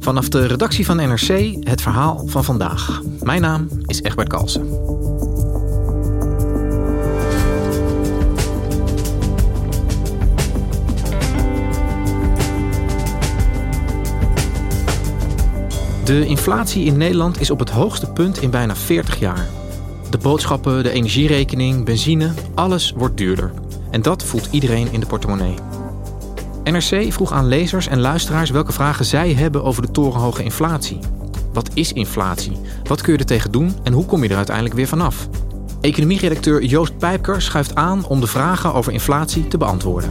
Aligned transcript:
Vanaf 0.00 0.28
de 0.28 0.46
redactie 0.46 0.84
van 0.84 0.96
NRC 0.96 1.56
het 1.60 1.82
verhaal 1.82 2.22
van 2.26 2.44
vandaag. 2.44 3.02
Mijn 3.22 3.40
naam 3.40 3.68
is 3.86 4.02
Egbert 4.02 4.28
Kalsen. 4.28 4.68
De 16.04 16.26
inflatie 16.26 16.84
in 16.84 16.96
Nederland 16.96 17.40
is 17.40 17.50
op 17.50 17.58
het 17.58 17.70
hoogste 17.70 18.06
punt 18.06 18.42
in 18.42 18.50
bijna 18.50 18.76
40 18.76 19.18
jaar. 19.18 19.48
De 20.10 20.18
boodschappen, 20.18 20.82
de 20.82 20.90
energierekening, 20.90 21.84
benzine, 21.84 22.32
alles 22.54 22.92
wordt 22.96 23.16
duurder. 23.16 23.52
En 23.90 24.02
dat 24.02 24.24
voelt 24.24 24.48
iedereen 24.50 24.92
in 24.92 25.00
de 25.00 25.06
portemonnee. 25.06 25.54
NRC 26.64 27.12
vroeg 27.12 27.32
aan 27.32 27.48
lezers 27.48 27.88
en 27.88 28.00
luisteraars 28.00 28.50
welke 28.50 28.72
vragen 28.72 29.04
zij 29.04 29.32
hebben 29.32 29.64
over 29.64 29.82
de 29.82 29.90
torenhoge 29.90 30.42
inflatie. 30.42 30.98
Wat 31.52 31.70
is 31.74 31.92
inflatie? 31.92 32.58
Wat 32.84 33.00
kun 33.00 33.12
je 33.12 33.18
er 33.18 33.24
tegen 33.24 33.52
doen 33.52 33.74
en 33.82 33.92
hoe 33.92 34.06
kom 34.06 34.22
je 34.22 34.28
er 34.28 34.36
uiteindelijk 34.36 34.76
weer 34.76 34.86
vanaf? 34.86 35.28
Economieredacteur 35.80 36.64
Joost 36.64 36.98
Pijpker 36.98 37.42
schuift 37.42 37.74
aan 37.74 38.06
om 38.06 38.20
de 38.20 38.26
vragen 38.26 38.74
over 38.74 38.92
inflatie 38.92 39.48
te 39.48 39.58
beantwoorden. 39.58 40.10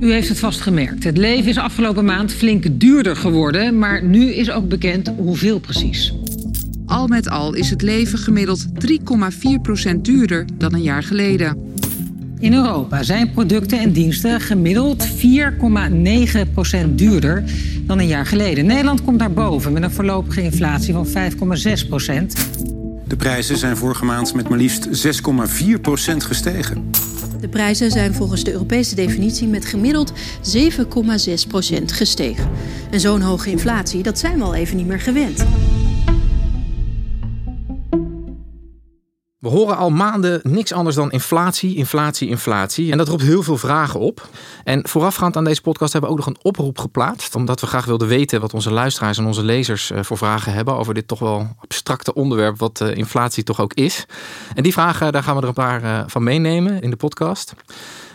U 0.00 0.12
heeft 0.12 0.28
het 0.28 0.38
vast 0.38 0.60
gemerkt. 0.60 1.04
Het 1.04 1.16
leven 1.16 1.48
is 1.48 1.58
afgelopen 1.58 2.04
maand 2.04 2.32
flink 2.32 2.80
duurder 2.80 3.16
geworden, 3.16 3.78
maar 3.78 4.04
nu 4.04 4.32
is 4.32 4.50
ook 4.50 4.68
bekend 4.68 5.12
hoeveel 5.16 5.58
precies. 5.58 6.14
Al 6.86 7.06
met 7.06 7.28
al 7.28 7.54
is 7.54 7.70
het 7.70 7.82
leven 7.82 8.18
gemiddeld 8.18 8.66
3,4% 9.94 9.96
duurder 10.00 10.44
dan 10.54 10.74
een 10.74 10.82
jaar 10.82 11.02
geleden. 11.02 11.74
In 12.38 12.54
Europa 12.54 13.02
zijn 13.02 13.30
producten 13.30 13.78
en 13.78 13.92
diensten 13.92 14.40
gemiddeld 14.40 15.06
4,9% 15.08 16.94
duurder 16.94 17.44
dan 17.86 17.98
een 17.98 18.06
jaar 18.06 18.26
geleden. 18.26 18.66
Nederland 18.66 19.04
komt 19.04 19.18
daarboven 19.18 19.72
met 19.72 19.82
een 19.82 19.90
voorlopige 19.90 20.42
inflatie 20.42 20.92
van 20.92 21.06
5,6%. 21.06 21.12
De 23.06 23.16
prijzen 23.16 23.56
zijn 23.56 23.76
vorige 23.76 24.04
maand 24.04 24.34
met 24.34 24.48
maar 24.48 24.58
liefst 24.58 25.06
6,4% 25.06 26.16
gestegen. 26.16 26.90
De 27.40 27.48
prijzen 27.48 27.90
zijn 27.90 28.14
volgens 28.14 28.44
de 28.44 28.52
Europese 28.52 28.94
definitie 28.94 29.48
met 29.48 29.64
gemiddeld 29.64 30.12
7,6% 30.12 31.84
gestegen. 31.84 32.50
En 32.90 33.00
zo'n 33.00 33.20
hoge 33.20 33.50
inflatie, 33.50 34.02
dat 34.02 34.18
zijn 34.18 34.38
we 34.38 34.44
al 34.44 34.54
even 34.54 34.76
niet 34.76 34.86
meer 34.86 35.00
gewend. 35.00 35.44
We 39.46 39.52
horen 39.52 39.76
al 39.76 39.90
maanden 39.90 40.40
niks 40.42 40.72
anders 40.72 40.96
dan 40.96 41.10
inflatie, 41.10 41.76
inflatie, 41.76 42.28
inflatie. 42.28 42.92
En 42.92 42.98
dat 42.98 43.08
roept 43.08 43.22
heel 43.22 43.42
veel 43.42 43.56
vragen 43.56 44.00
op. 44.00 44.28
En 44.64 44.88
voorafgaand 44.88 45.36
aan 45.36 45.44
deze 45.44 45.60
podcast 45.60 45.92
hebben 45.92 46.10
we 46.10 46.16
ook 46.16 46.24
nog 46.24 46.34
een 46.34 46.42
oproep 46.44 46.78
geplaatst. 46.78 47.34
Omdat 47.34 47.60
we 47.60 47.66
graag 47.66 47.84
wilden 47.84 48.08
weten 48.08 48.40
wat 48.40 48.54
onze 48.54 48.72
luisteraars 48.72 49.18
en 49.18 49.26
onze 49.26 49.42
lezers 49.42 49.90
eh, 49.90 50.02
voor 50.02 50.16
vragen 50.16 50.52
hebben 50.52 50.76
over 50.76 50.94
dit 50.94 51.08
toch 51.08 51.18
wel 51.18 51.48
abstracte 51.58 52.14
onderwerp 52.14 52.58
wat 52.58 52.80
eh, 52.80 52.96
inflatie 52.96 53.42
toch 53.42 53.60
ook 53.60 53.74
is. 53.74 54.06
En 54.54 54.62
die 54.62 54.72
vragen, 54.72 55.12
daar 55.12 55.22
gaan 55.22 55.36
we 55.36 55.42
er 55.42 55.48
een 55.48 55.54
paar 55.54 55.82
eh, 55.82 56.02
van 56.06 56.22
meenemen 56.22 56.80
in 56.80 56.90
de 56.90 56.96
podcast. 56.96 57.54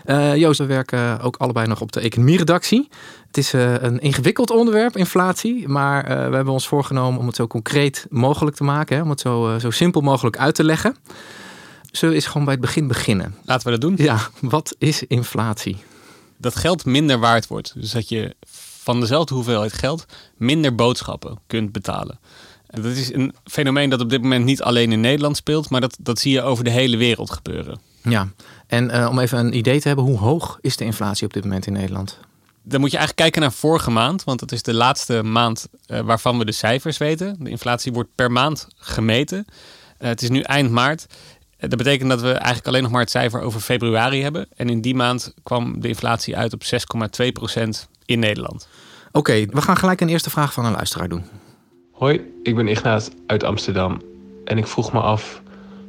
Uh, 0.05 0.35
Joost, 0.35 0.59
we 0.59 0.65
werken 0.65 1.19
ook 1.21 1.35
allebei 1.37 1.67
nog 1.67 1.81
op 1.81 1.91
de 1.91 1.99
economieredactie. 1.99 2.89
Het 3.27 3.37
is 3.37 3.53
uh, 3.53 3.73
een 3.81 3.99
ingewikkeld 3.99 4.49
onderwerp, 4.49 4.97
inflatie. 4.97 5.67
Maar 5.67 6.03
uh, 6.03 6.29
we 6.29 6.35
hebben 6.35 6.53
ons 6.53 6.67
voorgenomen 6.67 7.19
om 7.19 7.27
het 7.27 7.35
zo 7.35 7.47
concreet 7.47 8.05
mogelijk 8.09 8.55
te 8.55 8.63
maken. 8.63 8.95
Hè, 8.95 9.01
om 9.01 9.09
het 9.09 9.19
zo, 9.19 9.57
zo 9.59 9.69
simpel 9.69 10.01
mogelijk 10.01 10.37
uit 10.37 10.55
te 10.55 10.63
leggen. 10.63 10.95
Zullen 11.91 12.15
we 12.15 12.21
eens 12.21 12.29
gewoon 12.31 12.43
bij 12.43 12.53
het 12.53 12.61
begin 12.61 12.87
beginnen? 12.87 13.35
Laten 13.45 13.65
we 13.65 13.71
dat 13.71 13.81
doen. 13.81 14.05
Ja, 14.05 14.19
wat 14.39 14.75
is 14.77 15.03
inflatie? 15.03 15.77
Dat 16.37 16.55
geld 16.55 16.85
minder 16.85 17.19
waard 17.19 17.47
wordt. 17.47 17.73
Dus 17.75 17.91
dat 17.91 18.09
je 18.09 18.35
van 18.83 18.99
dezelfde 18.99 19.33
hoeveelheid 19.33 19.73
geld 19.73 20.05
minder 20.37 20.75
boodschappen 20.75 21.39
kunt 21.47 21.71
betalen. 21.71 22.19
Dat 22.67 22.85
is 22.85 23.13
een 23.13 23.33
fenomeen 23.43 23.89
dat 23.89 24.01
op 24.01 24.09
dit 24.09 24.21
moment 24.21 24.45
niet 24.45 24.61
alleen 24.61 24.91
in 24.91 25.01
Nederland 25.01 25.37
speelt, 25.37 25.69
maar 25.69 25.81
dat, 25.81 25.97
dat 25.99 26.19
zie 26.19 26.31
je 26.31 26.41
over 26.41 26.63
de 26.63 26.69
hele 26.69 26.97
wereld 26.97 27.31
gebeuren. 27.31 27.79
Ja, 28.03 28.27
en 28.71 28.89
uh, 28.89 29.07
om 29.09 29.19
even 29.19 29.37
een 29.37 29.57
idee 29.57 29.81
te 29.81 29.87
hebben, 29.87 30.05
hoe 30.05 30.17
hoog 30.17 30.57
is 30.61 30.77
de 30.77 30.85
inflatie 30.85 31.25
op 31.25 31.33
dit 31.33 31.43
moment 31.43 31.67
in 31.67 31.73
Nederland? 31.73 32.19
Dan 32.63 32.79
moet 32.79 32.91
je 32.91 32.97
eigenlijk 32.97 33.27
kijken 33.27 33.41
naar 33.41 33.59
vorige 33.59 33.91
maand, 33.91 34.23
want 34.23 34.39
dat 34.39 34.51
is 34.51 34.63
de 34.63 34.73
laatste 34.73 35.23
maand 35.23 35.67
uh, 35.87 35.99
waarvan 35.99 36.37
we 36.37 36.45
de 36.45 36.51
cijfers 36.51 36.97
weten. 36.97 37.35
De 37.39 37.49
inflatie 37.49 37.93
wordt 37.93 38.09
per 38.15 38.31
maand 38.31 38.67
gemeten. 38.75 39.45
Uh, 39.47 40.07
het 40.07 40.21
is 40.21 40.29
nu 40.29 40.41
eind 40.41 40.71
maart. 40.71 41.05
dat 41.57 41.77
betekent 41.77 42.09
dat 42.09 42.21
we 42.21 42.31
eigenlijk 42.31 42.67
alleen 42.67 42.81
nog 42.81 42.91
maar 42.91 43.01
het 43.01 43.09
cijfer 43.09 43.41
over 43.41 43.59
februari 43.59 44.21
hebben. 44.21 44.47
En 44.55 44.69
in 44.69 44.81
die 44.81 44.95
maand 44.95 45.33
kwam 45.43 45.81
de 45.81 45.87
inflatie 45.87 46.37
uit 46.37 46.53
op 46.53 46.63
6,2% 46.63 47.69
in 48.05 48.19
Nederland. 48.19 48.67
Oké, 49.07 49.17
okay, 49.17 49.47
we 49.51 49.61
gaan 49.61 49.77
gelijk 49.77 50.01
een 50.01 50.09
eerste 50.09 50.29
vraag 50.29 50.53
van 50.53 50.65
een 50.65 50.71
luisteraar 50.71 51.09
doen. 51.09 51.23
Hoi, 51.91 52.21
ik 52.43 52.55
ben 52.55 52.67
Ignaat 52.67 53.11
uit 53.27 53.43
Amsterdam. 53.43 54.01
En 54.45 54.57
ik 54.57 54.67
vroeg 54.67 54.93
me 54.93 54.99
af, 54.99 55.41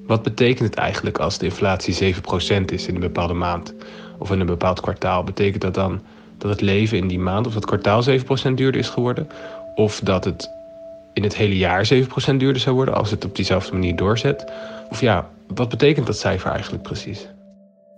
wat 0.07 0.23
betekent 0.23 0.69
het 0.69 0.75
eigenlijk 0.75 1.19
als 1.19 1.39
de 1.39 1.45
inflatie 1.45 2.15
7% 2.15 2.65
is 2.65 2.87
in 2.87 2.95
een 2.95 3.01
bepaalde 3.01 3.35
maand 3.35 3.75
of 4.19 4.31
in 4.31 4.41
een 4.41 4.47
bepaald 4.47 4.81
kwartaal? 4.81 5.25
Betekent 5.25 5.63
dat 5.63 5.75
dan 5.75 6.01
dat 6.39 6.51
het 6.51 6.61
leven 6.61 6.99
in 6.99 7.09
die 7.09 7.19
maand 7.19 7.47
of 7.47 7.55
dat 7.55 7.67
kwartaal 7.67 8.03
7% 8.09 8.55
duurder 8.55 8.77
is 8.77 8.89
geworden? 8.89 9.29
Of 9.75 10.01
dat 10.01 10.25
het 10.25 10.51
in 11.13 11.23
het 11.23 11.37
hele 11.37 11.57
jaar 11.57 11.89
7% 11.95 12.37
duurder 12.37 12.61
zou 12.61 12.75
worden 12.75 12.95
als 12.95 13.11
het 13.11 13.25
op 13.25 13.37
diezelfde 13.37 13.73
manier 13.73 13.97
doorzet? 13.97 14.53
Of 14.91 15.01
ja, 15.01 15.31
wat 15.55 15.69
betekent 15.69 16.07
dat 16.07 16.19
cijfer 16.19 16.51
eigenlijk 16.51 16.83
precies? 16.83 17.29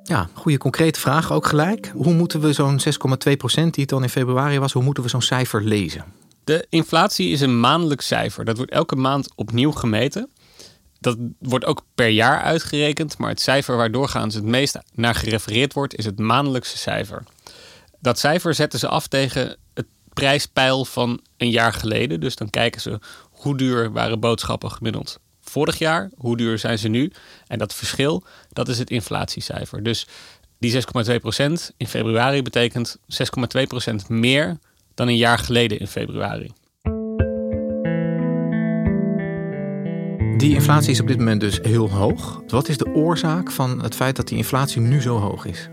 Ja, 0.02 0.28
goede 0.32 0.58
concrete 0.58 1.00
vraag 1.00 1.32
ook 1.32 1.46
gelijk. 1.46 1.92
Hoe 1.94 2.12
moeten 2.12 2.40
we 2.40 2.52
zo'n 2.52 2.80
6,2% 2.80 2.86
die 3.54 3.70
het 3.74 3.88
dan 3.88 4.02
in 4.02 4.08
februari 4.08 4.58
was, 4.58 4.72
hoe 4.72 4.82
moeten 4.82 5.02
we 5.02 5.08
zo'n 5.08 5.22
cijfer 5.22 5.62
lezen? 5.62 6.04
De 6.44 6.66
inflatie 6.68 7.30
is 7.30 7.40
een 7.40 7.60
maandelijk 7.60 8.00
cijfer. 8.00 8.44
Dat 8.44 8.56
wordt 8.56 8.72
elke 8.72 8.96
maand 8.96 9.28
opnieuw 9.34 9.70
gemeten. 9.70 10.28
Dat 11.04 11.16
wordt 11.38 11.64
ook 11.64 11.84
per 11.94 12.08
jaar 12.08 12.40
uitgerekend, 12.40 13.18
maar 13.18 13.28
het 13.28 13.40
cijfer 13.40 13.76
waar 13.76 13.90
doorgaans 13.90 14.34
het 14.34 14.44
meest 14.44 14.78
naar 14.92 15.14
gerefereerd 15.14 15.72
wordt, 15.72 15.96
is 15.96 16.04
het 16.04 16.18
maandelijkse 16.18 16.78
cijfer. 16.78 17.22
Dat 18.00 18.18
cijfer 18.18 18.54
zetten 18.54 18.78
ze 18.78 18.88
af 18.88 19.06
tegen 19.06 19.56
het 19.74 19.86
prijspeil 20.12 20.84
van 20.84 21.20
een 21.36 21.50
jaar 21.50 21.72
geleden. 21.72 22.20
Dus 22.20 22.36
dan 22.36 22.50
kijken 22.50 22.80
ze 22.80 22.98
hoe 23.30 23.56
duur 23.56 23.92
waren 23.92 24.20
boodschappen 24.20 24.70
gemiddeld 24.70 25.18
vorig 25.40 25.78
jaar, 25.78 26.10
hoe 26.16 26.36
duur 26.36 26.58
zijn 26.58 26.78
ze 26.78 26.88
nu. 26.88 27.12
En 27.46 27.58
dat 27.58 27.74
verschil, 27.74 28.24
dat 28.52 28.68
is 28.68 28.78
het 28.78 28.90
inflatiecijfer. 28.90 29.82
Dus 29.82 30.06
die 30.58 30.72
6,2% 30.72 30.80
in 31.76 31.86
februari 31.86 32.42
betekent 32.42 32.96
6,2% 32.96 33.94
meer 34.08 34.58
dan 34.94 35.08
een 35.08 35.16
jaar 35.16 35.38
geleden 35.38 35.78
in 35.78 35.86
februari. 35.86 36.52
Die 40.36 40.54
inflatie 40.54 40.90
is 40.90 41.00
op 41.00 41.06
dit 41.06 41.18
moment 41.18 41.40
dus 41.40 41.58
heel 41.62 41.90
hoog. 41.90 42.42
Wat 42.48 42.68
is 42.68 42.76
de 42.76 42.94
oorzaak 42.94 43.50
van 43.50 43.82
het 43.82 43.94
feit 43.94 44.16
dat 44.16 44.28
die 44.28 44.36
inflatie 44.36 44.80
nu 44.80 45.00
zo 45.00 45.18
hoog 45.18 45.46
is? 45.46 45.68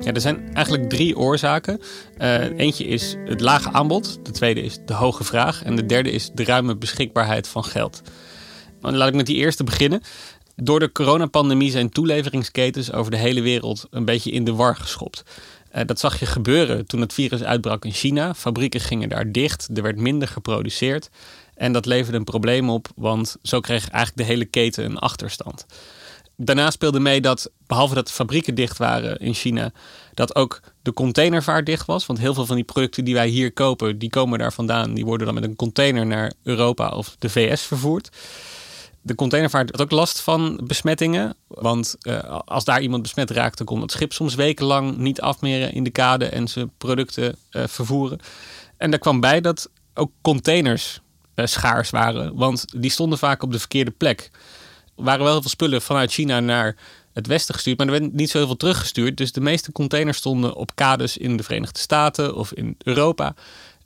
Ja, 0.00 0.12
er 0.12 0.20
zijn 0.20 0.54
eigenlijk 0.54 0.88
drie 0.88 1.16
oorzaken. 1.16 1.80
Uh, 2.18 2.58
eentje 2.58 2.84
is 2.84 3.16
het 3.24 3.40
lage 3.40 3.72
aanbod, 3.72 4.18
de 4.22 4.30
tweede 4.30 4.62
is 4.62 4.78
de 4.86 4.94
hoge 4.94 5.24
vraag 5.24 5.62
en 5.62 5.76
de 5.76 5.86
derde 5.86 6.10
is 6.10 6.30
de 6.34 6.44
ruime 6.44 6.76
beschikbaarheid 6.76 7.48
van 7.48 7.64
geld. 7.64 8.02
Laat 8.80 9.08
ik 9.08 9.14
met 9.14 9.26
die 9.26 9.36
eerste 9.36 9.64
beginnen. 9.64 10.02
Door 10.56 10.80
de 10.80 10.92
coronapandemie 10.92 11.70
zijn 11.70 11.90
toeleveringsketens 11.90 12.92
over 12.92 13.10
de 13.10 13.16
hele 13.16 13.40
wereld 13.40 13.86
een 13.90 14.04
beetje 14.04 14.30
in 14.30 14.44
de 14.44 14.54
war 14.54 14.76
geschopt. 14.76 15.22
Uh, 15.74 15.82
dat 15.86 16.00
zag 16.00 16.18
je 16.18 16.26
gebeuren 16.26 16.86
toen 16.86 17.00
het 17.00 17.12
virus 17.12 17.42
uitbrak 17.42 17.84
in 17.84 17.92
China. 17.92 18.34
Fabrieken 18.34 18.80
gingen 18.80 19.08
daar 19.08 19.32
dicht, 19.32 19.68
er 19.74 19.82
werd 19.82 19.98
minder 19.98 20.28
geproduceerd. 20.28 21.10
En 21.56 21.72
dat 21.72 21.86
leverde 21.86 22.18
een 22.18 22.24
probleem 22.24 22.70
op, 22.70 22.88
want 22.96 23.36
zo 23.42 23.60
kreeg 23.60 23.88
eigenlijk 23.88 24.16
de 24.16 24.34
hele 24.34 24.44
keten 24.44 24.84
een 24.84 24.98
achterstand. 24.98 25.66
Daarna 26.36 26.70
speelde 26.70 27.00
mee 27.00 27.20
dat, 27.20 27.50
behalve 27.66 27.94
dat 27.94 28.06
de 28.06 28.12
fabrieken 28.12 28.54
dicht 28.54 28.78
waren 28.78 29.18
in 29.18 29.34
China, 29.34 29.72
dat 30.14 30.34
ook 30.34 30.60
de 30.82 30.92
containervaart 30.92 31.66
dicht 31.66 31.86
was. 31.86 32.06
Want 32.06 32.18
heel 32.18 32.34
veel 32.34 32.46
van 32.46 32.56
die 32.56 32.64
producten 32.64 33.04
die 33.04 33.14
wij 33.14 33.28
hier 33.28 33.52
kopen, 33.52 33.98
die 33.98 34.10
komen 34.10 34.38
daar 34.38 34.52
vandaan. 34.52 34.94
Die 34.94 35.04
worden 35.04 35.26
dan 35.26 35.34
met 35.34 35.44
een 35.44 35.56
container 35.56 36.06
naar 36.06 36.32
Europa 36.42 36.88
of 36.88 37.16
de 37.18 37.28
VS 37.28 37.62
vervoerd. 37.62 38.08
De 39.02 39.14
containervaart 39.14 39.70
had 39.70 39.80
ook 39.80 39.90
last 39.90 40.20
van 40.20 40.60
besmettingen. 40.64 41.36
Want 41.46 41.96
uh, 42.00 42.40
als 42.44 42.64
daar 42.64 42.80
iemand 42.80 43.02
besmet 43.02 43.30
raakte, 43.30 43.64
kon 43.64 43.80
het 43.80 43.92
schip 43.92 44.12
soms 44.12 44.34
wekenlang 44.34 44.96
niet 44.96 45.20
afmeren 45.20 45.72
in 45.72 45.84
de 45.84 45.90
kade 45.90 46.24
en 46.24 46.48
zijn 46.48 46.70
producten 46.78 47.36
uh, 47.50 47.62
vervoeren. 47.66 48.18
En 48.76 48.90
daar 48.90 48.98
kwam 48.98 49.20
bij 49.20 49.40
dat 49.40 49.70
ook 49.94 50.10
containers 50.20 51.00
schaars 51.44 51.90
waren, 51.90 52.34
want 52.34 52.64
die 52.76 52.90
stonden 52.90 53.18
vaak 53.18 53.42
op 53.42 53.52
de 53.52 53.58
verkeerde 53.58 53.90
plek. 53.90 54.30
Er 54.96 55.04
waren 55.04 55.22
wel 55.22 55.32
heel 55.32 55.40
veel 55.40 55.50
spullen 55.50 55.82
vanuit 55.82 56.12
China 56.12 56.40
naar 56.40 56.76
het 57.12 57.26
westen 57.26 57.54
gestuurd, 57.54 57.78
maar 57.78 57.86
er 57.86 58.00
werd 58.00 58.12
niet 58.12 58.30
zo 58.30 58.38
heel 58.38 58.46
veel 58.46 58.56
teruggestuurd. 58.56 59.16
Dus 59.16 59.32
de 59.32 59.40
meeste 59.40 59.72
containers 59.72 60.18
stonden 60.18 60.54
op 60.54 60.74
kades 60.74 61.16
in 61.16 61.36
de 61.36 61.42
Verenigde 61.42 61.78
Staten 61.78 62.34
of 62.34 62.52
in 62.52 62.74
Europa. 62.78 63.34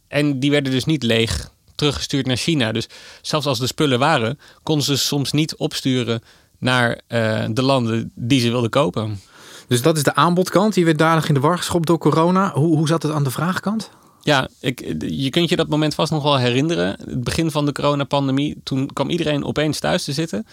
En 0.08 0.40
die 0.40 0.50
werden 0.50 0.72
dus 0.72 0.84
niet 0.84 1.02
leeg 1.02 1.50
teruggestuurd 1.74 2.26
naar 2.26 2.36
China. 2.36 2.72
Dus 2.72 2.88
zelfs 3.22 3.46
als 3.46 3.58
de 3.58 3.66
spullen 3.66 3.98
waren, 3.98 4.38
konden 4.62 4.84
ze 4.84 4.96
soms 4.96 5.32
niet 5.32 5.56
opsturen 5.56 6.22
naar 6.58 7.00
uh, 7.08 7.44
de 7.50 7.62
landen 7.62 8.12
die 8.14 8.40
ze 8.40 8.50
wilden 8.50 8.70
kopen. 8.70 9.20
Dus 9.68 9.82
dat 9.82 9.96
is 9.96 10.02
de 10.02 10.14
aanbodkant. 10.14 10.74
Die 10.74 10.84
werd 10.84 10.98
dadelijk 10.98 11.28
in 11.28 11.34
de 11.34 11.40
war 11.40 11.56
geschopt 11.56 11.86
door 11.86 11.98
corona. 11.98 12.52
Hoe, 12.52 12.76
hoe 12.76 12.86
zat 12.86 13.02
het 13.02 13.12
aan 13.12 13.24
de 13.24 13.30
vraagkant? 13.30 13.90
Ja, 14.22 14.48
ik, 14.60 14.96
je 15.08 15.30
kunt 15.30 15.48
je 15.48 15.56
dat 15.56 15.68
moment 15.68 15.94
vast 15.94 16.12
nog 16.12 16.22
wel 16.22 16.38
herinneren. 16.38 16.96
Het 17.04 17.24
begin 17.24 17.50
van 17.50 17.66
de 17.66 17.72
coronapandemie. 17.72 18.60
Toen 18.64 18.92
kwam 18.92 19.10
iedereen 19.10 19.44
opeens 19.44 19.78
thuis 19.78 20.04
te 20.04 20.12
zitten. 20.12 20.46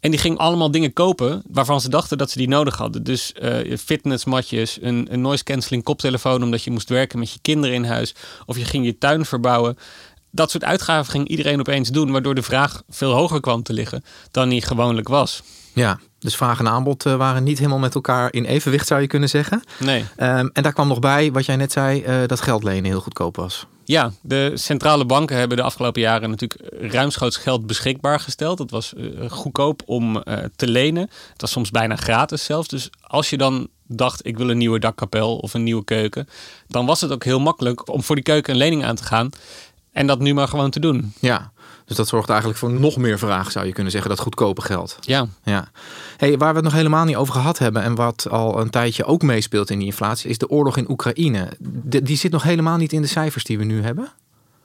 En 0.00 0.10
die 0.10 0.20
ging 0.20 0.38
allemaal 0.38 0.70
dingen 0.70 0.92
kopen 0.92 1.42
waarvan 1.50 1.80
ze 1.80 1.88
dachten 1.88 2.18
dat 2.18 2.30
ze 2.30 2.38
die 2.38 2.48
nodig 2.48 2.76
hadden. 2.76 3.02
Dus 3.02 3.32
uh, 3.42 3.76
fitnessmatjes, 3.76 4.78
een, 4.80 5.06
een 5.10 5.20
noise 5.20 5.44
cancelling 5.44 5.84
koptelefoon 5.84 6.42
omdat 6.42 6.62
je 6.62 6.70
moest 6.70 6.88
werken 6.88 7.18
met 7.18 7.32
je 7.32 7.38
kinderen 7.42 7.76
in 7.76 7.84
huis. 7.84 8.14
Of 8.46 8.58
je 8.58 8.64
ging 8.64 8.84
je 8.84 8.98
tuin 8.98 9.24
verbouwen. 9.24 9.78
Dat 10.30 10.50
soort 10.50 10.64
uitgaven 10.64 11.10
ging 11.10 11.28
iedereen 11.28 11.60
opeens 11.60 11.88
doen, 11.88 12.10
waardoor 12.10 12.34
de 12.34 12.42
vraag 12.42 12.82
veel 12.88 13.12
hoger 13.12 13.40
kwam 13.40 13.62
te 13.62 13.72
liggen 13.72 14.04
dan 14.30 14.48
die 14.48 14.62
gewoonlijk 14.62 15.08
was. 15.08 15.42
Ja, 15.72 15.98
dus 16.18 16.36
vraag 16.36 16.58
en 16.58 16.68
aanbod 16.68 17.06
eh, 17.06 17.16
waren 17.16 17.42
niet 17.42 17.58
helemaal 17.58 17.78
met 17.78 17.94
elkaar 17.94 18.32
in 18.32 18.44
evenwicht, 18.44 18.86
zou 18.86 19.00
je 19.00 19.06
kunnen 19.06 19.28
zeggen. 19.28 19.62
Nee. 19.78 20.00
Um, 20.00 20.50
en 20.52 20.62
daar 20.62 20.72
kwam 20.72 20.88
nog 20.88 20.98
bij, 20.98 21.32
wat 21.32 21.46
jij 21.46 21.56
net 21.56 21.72
zei, 21.72 22.04
uh, 22.06 22.26
dat 22.26 22.40
geld 22.40 22.62
lenen 22.62 22.84
heel 22.84 23.00
goedkoop 23.00 23.36
was. 23.36 23.66
Ja, 23.84 24.12
de 24.22 24.52
centrale 24.54 25.04
banken 25.04 25.36
hebben 25.36 25.56
de 25.56 25.62
afgelopen 25.62 26.00
jaren 26.00 26.30
natuurlijk 26.30 26.92
ruimschoots 26.92 27.36
geld 27.36 27.66
beschikbaar 27.66 28.20
gesteld. 28.20 28.58
Het 28.58 28.70
was 28.70 28.92
uh, 28.96 29.30
goedkoop 29.30 29.82
om 29.84 30.22
te 30.56 30.68
lenen. 30.68 31.02
Het 31.32 31.40
was 31.40 31.50
soms 31.50 31.70
bijna 31.70 31.96
gratis 31.96 32.44
zelfs. 32.44 32.68
Dus 32.68 32.90
als 33.00 33.30
je 33.30 33.36
dan 33.36 33.68
dacht, 33.86 34.26
ik 34.26 34.36
wil 34.36 34.50
een 34.50 34.58
nieuwe 34.58 34.78
dakkapel 34.78 35.36
of 35.36 35.54
een 35.54 35.62
nieuwe 35.62 35.84
keuken, 35.84 36.28
dan 36.68 36.86
was 36.86 37.00
het 37.00 37.12
ook 37.12 37.24
heel 37.24 37.40
makkelijk 37.40 37.92
om 37.92 38.02
voor 38.02 38.14
die 38.14 38.24
keuken 38.24 38.52
een 38.52 38.58
lening 38.58 38.84
aan 38.84 38.96
te 38.96 39.04
gaan. 39.04 39.30
En 39.96 40.06
dat 40.06 40.18
nu 40.18 40.34
maar 40.34 40.48
gewoon 40.48 40.70
te 40.70 40.80
doen. 40.80 41.12
Ja, 41.20 41.52
dus 41.84 41.96
dat 41.96 42.08
zorgt 42.08 42.28
eigenlijk 42.28 42.58
voor 42.58 42.72
nog 42.72 42.96
meer 42.96 43.18
vraag, 43.18 43.52
zou 43.52 43.66
je 43.66 43.72
kunnen 43.72 43.92
zeggen, 43.92 44.10
dat 44.10 44.20
goedkope 44.20 44.62
geld. 44.62 44.98
Ja. 45.00 45.26
ja. 45.44 45.68
Hey, 46.16 46.38
waar 46.38 46.48
we 46.48 46.54
het 46.54 46.64
nog 46.64 46.72
helemaal 46.72 47.04
niet 47.04 47.16
over 47.16 47.34
gehad 47.34 47.58
hebben 47.58 47.82
en 47.82 47.94
wat 47.94 48.26
al 48.30 48.60
een 48.60 48.70
tijdje 48.70 49.04
ook 49.04 49.22
meespeelt 49.22 49.70
in 49.70 49.78
die 49.78 49.86
inflatie, 49.86 50.30
is 50.30 50.38
de 50.38 50.48
oorlog 50.48 50.76
in 50.76 50.90
Oekraïne. 50.90 51.48
De, 51.58 52.02
die 52.02 52.16
zit 52.16 52.32
nog 52.32 52.42
helemaal 52.42 52.76
niet 52.76 52.92
in 52.92 53.02
de 53.02 53.08
cijfers 53.08 53.44
die 53.44 53.58
we 53.58 53.64
nu 53.64 53.82
hebben. 53.82 54.08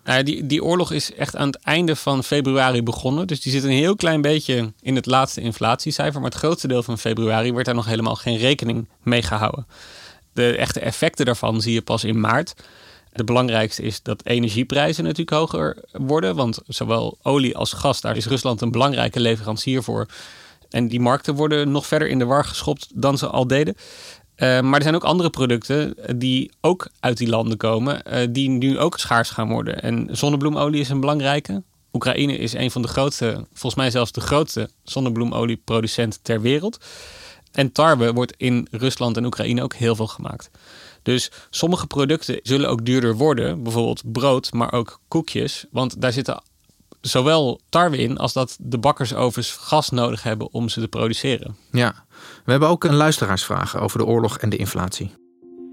Nou, 0.04 0.24
die, 0.24 0.46
die 0.46 0.64
oorlog 0.64 0.92
is 0.92 1.14
echt 1.14 1.36
aan 1.36 1.48
het 1.48 1.60
einde 1.64 1.96
van 1.96 2.24
februari 2.24 2.84
begonnen. 2.84 3.28
Dus 3.28 3.42
die 3.42 3.52
zit 3.52 3.64
een 3.64 3.70
heel 3.70 3.96
klein 3.96 4.22
beetje 4.22 4.74
in 4.82 4.96
het 4.96 5.06
laatste 5.06 5.42
inflatiecijfer. 5.42 6.22
Maar 6.22 6.30
het 6.30 6.40
grootste 6.40 6.68
deel 6.68 6.84
van 6.84 6.98
februari 6.98 7.54
werd 7.54 7.66
daar 7.66 7.76
nog 7.76 7.86
helemaal 7.86 8.16
geen 8.16 8.38
rekening 8.38 8.88
mee 9.04 9.22
gehouden. 9.22 9.68
De 10.34 10.58
echte 10.58 10.80
effecten 10.80 11.26
daarvan 11.26 11.62
zie 11.62 11.74
je 11.74 11.82
pas 11.82 12.04
in 12.04 12.20
maart. 12.20 12.54
De 13.14 13.24
belangrijkste 13.24 13.82
is 13.82 14.02
dat 14.02 14.26
energieprijzen 14.26 15.04
natuurlijk 15.04 15.38
hoger 15.38 15.78
worden. 15.92 16.36
Want 16.36 16.60
zowel 16.68 17.18
olie 17.22 17.58
als 17.58 17.74
gas, 17.74 18.02
daar 18.02 18.18
is 18.18 18.26
Rusland 18.26 18.62
een 18.62 18.72
belangrijke 18.72 19.20
leverancier 19.20 19.84
voor. 19.84 20.06
En 20.70 20.88
die 20.88 21.00
markten 21.00 21.36
worden 21.36 21.72
nog 21.72 21.86
verder 21.86 22.08
in 22.08 22.20
de 22.20 22.26
war 22.26 22.46
geschopt 22.46 22.88
dan 22.94 23.18
ze 23.18 23.28
al 23.28 23.48
deden. 23.48 23.76
Uh, 24.36 24.60
maar 24.62 24.76
er 24.76 24.82
zijn 24.82 24.96
ook 24.96 25.04
andere 25.04 25.30
producten 25.30 25.96
die 26.18 26.52
ook 26.62 26.90
uit 27.00 27.18
die 27.18 27.30
landen 27.30 27.58
komen, 27.58 28.02
uh, 28.08 28.28
die 28.30 28.50
nu 28.50 28.80
ook 28.80 29.00
schaars 29.00 29.30
gaan 29.30 29.50
worden. 29.50 29.82
En 29.82 30.08
zonnebloemolie 30.12 30.82
is 30.82 30.90
een 30.90 31.00
belangrijke. 31.00 31.64
Oekraïne 31.94 32.38
is 32.38 32.54
een 32.54 32.72
van 32.72 32.82
de 32.82 32.88
grootste, 32.88 33.46
volgens 33.48 33.76
mij 33.76 33.92
zelfs 33.92 34.12
de 34.12 34.22
grootste 34.22 34.70
zonnebloemolieproducent 34.84 36.20
ter 36.22 36.42
wereld. 36.42 36.86
En 37.52 37.72
tarwe 37.72 38.14
wordt 38.14 38.34
in 38.38 38.68
Rusland 38.72 39.18
en 39.18 39.26
Oekraïne 39.26 39.64
ook 39.64 39.74
heel 39.74 39.96
veel 39.96 40.08
gemaakt. 40.08 40.50
Dus 41.04 41.48
sommige 41.50 41.88
producten 41.88 42.40
zullen 42.44 42.70
ook 42.70 42.86
duurder 42.86 43.16
worden, 43.16 43.64
bijvoorbeeld 43.64 44.12
brood, 44.12 44.54
maar 44.54 44.74
ook 44.74 45.00
koekjes. 45.08 45.66
Want 45.72 46.02
daar 46.02 46.12
zitten 46.12 46.42
zowel 47.02 47.60
tarwe 47.70 47.98
in 47.98 48.18
als 48.18 48.34
dat 48.34 48.58
de 48.62 48.80
bakkersovens 48.80 49.58
gas 49.70 49.90
nodig 49.90 50.24
hebben 50.24 50.54
om 50.54 50.70
ze 50.70 50.82
te 50.82 50.88
produceren. 50.88 51.56
Ja, 51.72 51.94
we 52.46 52.52
hebben 52.52 52.70
ook 52.70 52.84
een 52.84 52.96
luisteraarsvraag 52.96 53.82
over 53.82 53.98
de 54.00 54.06
oorlog 54.06 54.38
en 54.38 54.50
de 54.50 54.58
inflatie. 54.58 55.12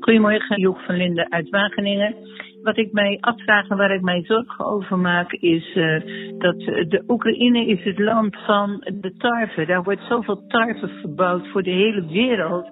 Goedemorgen, 0.01 0.61
Joek 0.61 0.79
van 0.81 0.97
Linden 0.97 1.33
uit 1.33 1.51
Wageningen. 1.51 2.15
Wat 2.63 2.77
ik 2.77 2.93
mij 2.93 3.19
afvraag 3.21 3.69
en 3.69 3.77
waar 3.77 3.95
ik 3.95 4.01
mij 4.01 4.23
zorgen 4.25 4.65
over 4.65 4.99
maak, 4.99 5.33
is 5.33 5.75
uh, 5.75 6.01
dat 6.39 6.59
de 6.61 7.05
Oekraïne 7.09 7.67
is 7.67 7.85
het 7.85 7.99
land 7.99 8.37
van 8.47 8.87
de 9.01 9.15
tarwe. 9.19 9.67
Daar 9.67 9.83
wordt 9.83 10.01
zoveel 10.09 10.47
tarwe 10.47 10.89
verbouwd 11.01 11.49
voor 11.49 11.63
de 11.63 11.71
hele 11.71 12.07
wereld. 12.07 12.67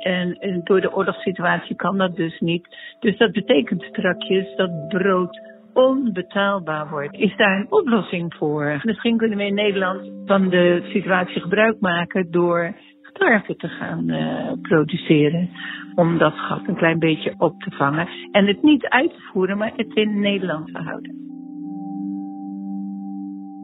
En, 0.00 0.60
door 0.64 0.80
de 0.80 0.94
oorlogssituatie 0.94 1.76
kan 1.76 1.98
dat 1.98 2.16
dus 2.16 2.40
niet. 2.40 2.76
Dus 3.00 3.16
dat 3.16 3.32
betekent 3.32 3.82
strakjes 3.82 4.56
dat 4.56 4.88
brood 4.88 5.40
onbetaalbaar 5.72 6.88
wordt. 6.88 7.16
Is 7.16 7.36
daar 7.36 7.56
een 7.56 7.72
oplossing 7.72 8.34
voor? 8.34 8.80
Misschien 8.82 9.16
kunnen 9.16 9.38
we 9.38 9.44
in 9.44 9.54
Nederland 9.54 10.12
van 10.26 10.48
de 10.48 10.88
situatie 10.92 11.40
gebruik 11.40 11.80
maken 11.80 12.30
door 12.30 12.74
tarwe 13.12 13.56
te 13.56 13.68
gaan 13.68 14.08
uh, 14.10 14.52
produceren. 14.62 15.50
Om 15.94 16.18
dat 16.18 16.34
gat 16.34 16.68
een 16.68 16.76
klein 16.76 16.98
beetje 16.98 17.34
op 17.38 17.60
te 17.60 17.70
vangen. 17.70 18.08
En 18.32 18.46
het 18.46 18.62
niet 18.62 18.86
uit 18.86 19.10
te 19.10 19.20
voeren, 19.32 19.58
maar 19.58 19.72
het 19.76 19.94
in 19.94 20.20
Nederland 20.20 20.66
te 20.66 20.78
houden. 20.78 21.29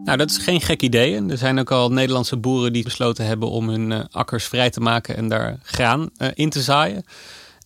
Nou, 0.06 0.18
dat 0.18 0.30
is 0.30 0.38
geen 0.38 0.60
gek 0.60 0.82
idee. 0.82 1.26
er 1.28 1.38
zijn 1.38 1.58
ook 1.58 1.70
al 1.70 1.92
Nederlandse 1.92 2.36
boeren 2.36 2.72
die 2.72 2.84
besloten 2.84 3.26
hebben 3.26 3.50
om 3.50 3.68
hun 3.68 3.90
uh, 3.90 4.00
akkers 4.10 4.44
vrij 4.44 4.70
te 4.70 4.80
maken 4.80 5.16
en 5.16 5.28
daar 5.28 5.58
graan 5.62 6.10
uh, 6.18 6.28
in 6.34 6.50
te 6.50 6.62
zaaien. 6.62 7.04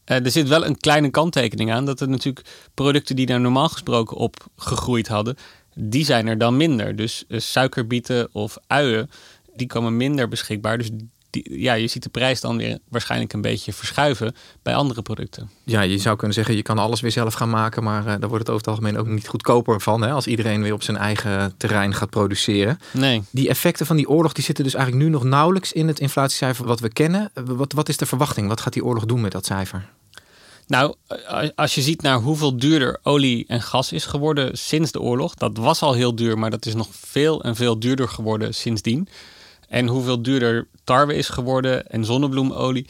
Uh, 0.07 0.25
er 0.25 0.31
zit 0.31 0.49
wel 0.49 0.67
een 0.67 0.77
kleine 0.77 1.11
kanttekening 1.11 1.73
aan 1.73 1.85
dat 1.85 2.01
er 2.01 2.09
natuurlijk 2.09 2.47
producten 2.75 3.17
die 3.17 3.27
daar 3.27 3.41
normaal 3.41 3.69
gesproken 3.69 4.17
op 4.17 4.47
gegroeid 4.57 5.09
hadden, 5.09 5.37
die 5.75 6.05
zijn 6.05 6.27
er 6.27 6.39
dan 6.39 6.57
minder. 6.57 6.97
Dus 6.97 7.25
suikerbieten 7.29 8.29
of 8.33 8.57
uien, 8.67 9.11
die 9.57 9.67
komen 9.67 9.97
minder 9.97 10.29
beschikbaar. 10.29 10.79
Dus 10.79 10.91
die, 11.31 11.61
ja, 11.61 11.73
je 11.73 11.87
ziet 11.87 12.03
de 12.03 12.09
prijs 12.09 12.41
dan 12.41 12.57
weer 12.57 12.79
waarschijnlijk 12.89 13.33
een 13.33 13.41
beetje 13.41 13.73
verschuiven 13.73 14.35
bij 14.63 14.75
andere 14.75 15.03
producten. 15.03 15.51
Ja, 15.65 15.81
je 15.81 15.99
zou 15.99 16.17
kunnen 16.17 16.35
zeggen, 16.35 16.57
je 16.57 16.63
kan 16.63 16.79
alles 16.79 17.01
weer 17.01 17.11
zelf 17.11 17.35
gaan 17.35 17.51
maken, 17.51 17.83
maar 17.83 18.01
uh, 18.01 18.07
daar 18.07 18.29
wordt 18.29 18.39
het 18.39 18.49
over 18.49 18.67
het 18.67 18.69
algemeen 18.69 18.99
ook 18.99 19.07
niet 19.07 19.29
goedkoper 19.29 19.81
van, 19.81 20.03
hè, 20.03 20.11
als 20.11 20.27
iedereen 20.27 20.63
weer 20.63 20.73
op 20.73 20.83
zijn 20.83 20.97
eigen 20.97 21.55
terrein 21.57 21.95
gaat 21.95 22.11
produceren. 22.11 22.79
Nee. 22.93 23.23
Die 23.31 23.49
effecten 23.49 23.87
van 23.87 23.97
die 23.97 24.09
oorlog, 24.09 24.33
die 24.33 24.45
zitten 24.45 24.65
dus 24.65 24.75
eigenlijk 24.75 25.05
nu 25.05 25.11
nog 25.11 25.25
nauwelijks 25.25 25.73
in 25.73 25.89
het 25.89 26.01
inflatiecijfer 26.01 26.67
wat 26.67 26.81
we 26.81 26.93
kennen. 26.93 27.31
Wat, 27.35 27.73
wat 27.73 27.89
is 27.89 27.97
de 27.97 28.07
verwachting? 28.07 28.49
Wat 28.49 28.61
gaat 28.61 28.73
die 28.73 28.85
oorlog 28.85 29.05
doen 29.05 29.21
met 29.21 29.33
dat 29.33 29.47
cijfer? 29.47 29.89
Nou, 30.67 30.95
als 31.55 31.75
je 31.75 31.81
ziet 31.81 32.03
naar 32.03 32.19
hoeveel 32.19 32.57
duurder 32.57 32.99
olie 33.03 33.45
en 33.49 33.63
gas 33.63 33.93
is 33.93 34.05
geworden 34.05 34.59
sinds 34.59 34.93
de 34.93 35.01
oorlog, 35.01 35.35
dat 35.35 35.57
was 35.57 35.83
al 35.83 35.93
heel 35.93 36.15
duur, 36.15 36.39
maar 36.39 36.51
dat 36.51 36.67
is 36.67 36.75
nog 36.75 36.89
veel 36.91 37.43
en 37.43 37.57
veel 37.57 37.79
duurder 37.79 38.09
geworden 38.09 38.55
sindsdien 38.55 39.09
en 39.69 39.87
hoeveel 39.87 40.23
duurder 40.23 40.67
tarwe 40.91 41.15
is 41.15 41.29
geworden 41.29 41.87
en 41.87 42.05
zonnebloemolie, 42.05 42.87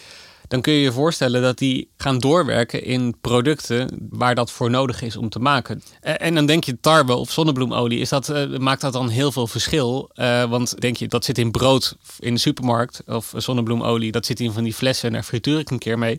dan 0.49 0.61
kun 0.61 0.73
je 0.73 0.81
je 0.81 0.93
voorstellen 0.93 1.43
dat 1.43 1.59
die 1.59 1.91
gaan 1.97 2.19
doorwerken 2.19 2.85
in 2.85 3.15
producten 3.21 4.09
waar 4.11 4.35
dat 4.35 4.51
voor 4.51 4.71
nodig 4.71 5.03
is 5.03 5.17
om 5.17 5.29
te 5.29 5.39
maken. 5.39 5.83
En 6.01 6.35
dan 6.35 6.47
denk 6.47 6.65
je 6.65 6.81
tarwe 6.81 7.15
of 7.15 7.31
zonnebloemolie, 7.31 7.99
is 7.99 8.09
dat, 8.09 8.29
uh, 8.29 8.59
maakt 8.59 8.81
dat 8.81 8.93
dan 8.93 9.09
heel 9.09 9.33
veel 9.33 9.47
verschil? 9.47 10.11
Uh, 10.15 10.45
want 10.45 10.81
denk 10.81 10.97
je, 10.97 11.09
dat 11.09 11.25
zit 11.25 11.39
in 11.39 11.51
brood 11.51 11.97
in 12.19 12.35
de 12.35 12.41
supermarkt 12.41 13.03
of 13.07 13.33
zonnebloemolie, 13.37 14.13
dat 14.13 14.27
zit 14.27 14.41
in 14.41 14.53
van 14.53 14.65
die 14.65 14.75
flessen, 14.75 15.13
daar 15.13 15.23
frituur 15.23 15.59
ik 15.59 15.71
een 15.71 15.79
keer 15.79 15.99
mee. 15.99 16.19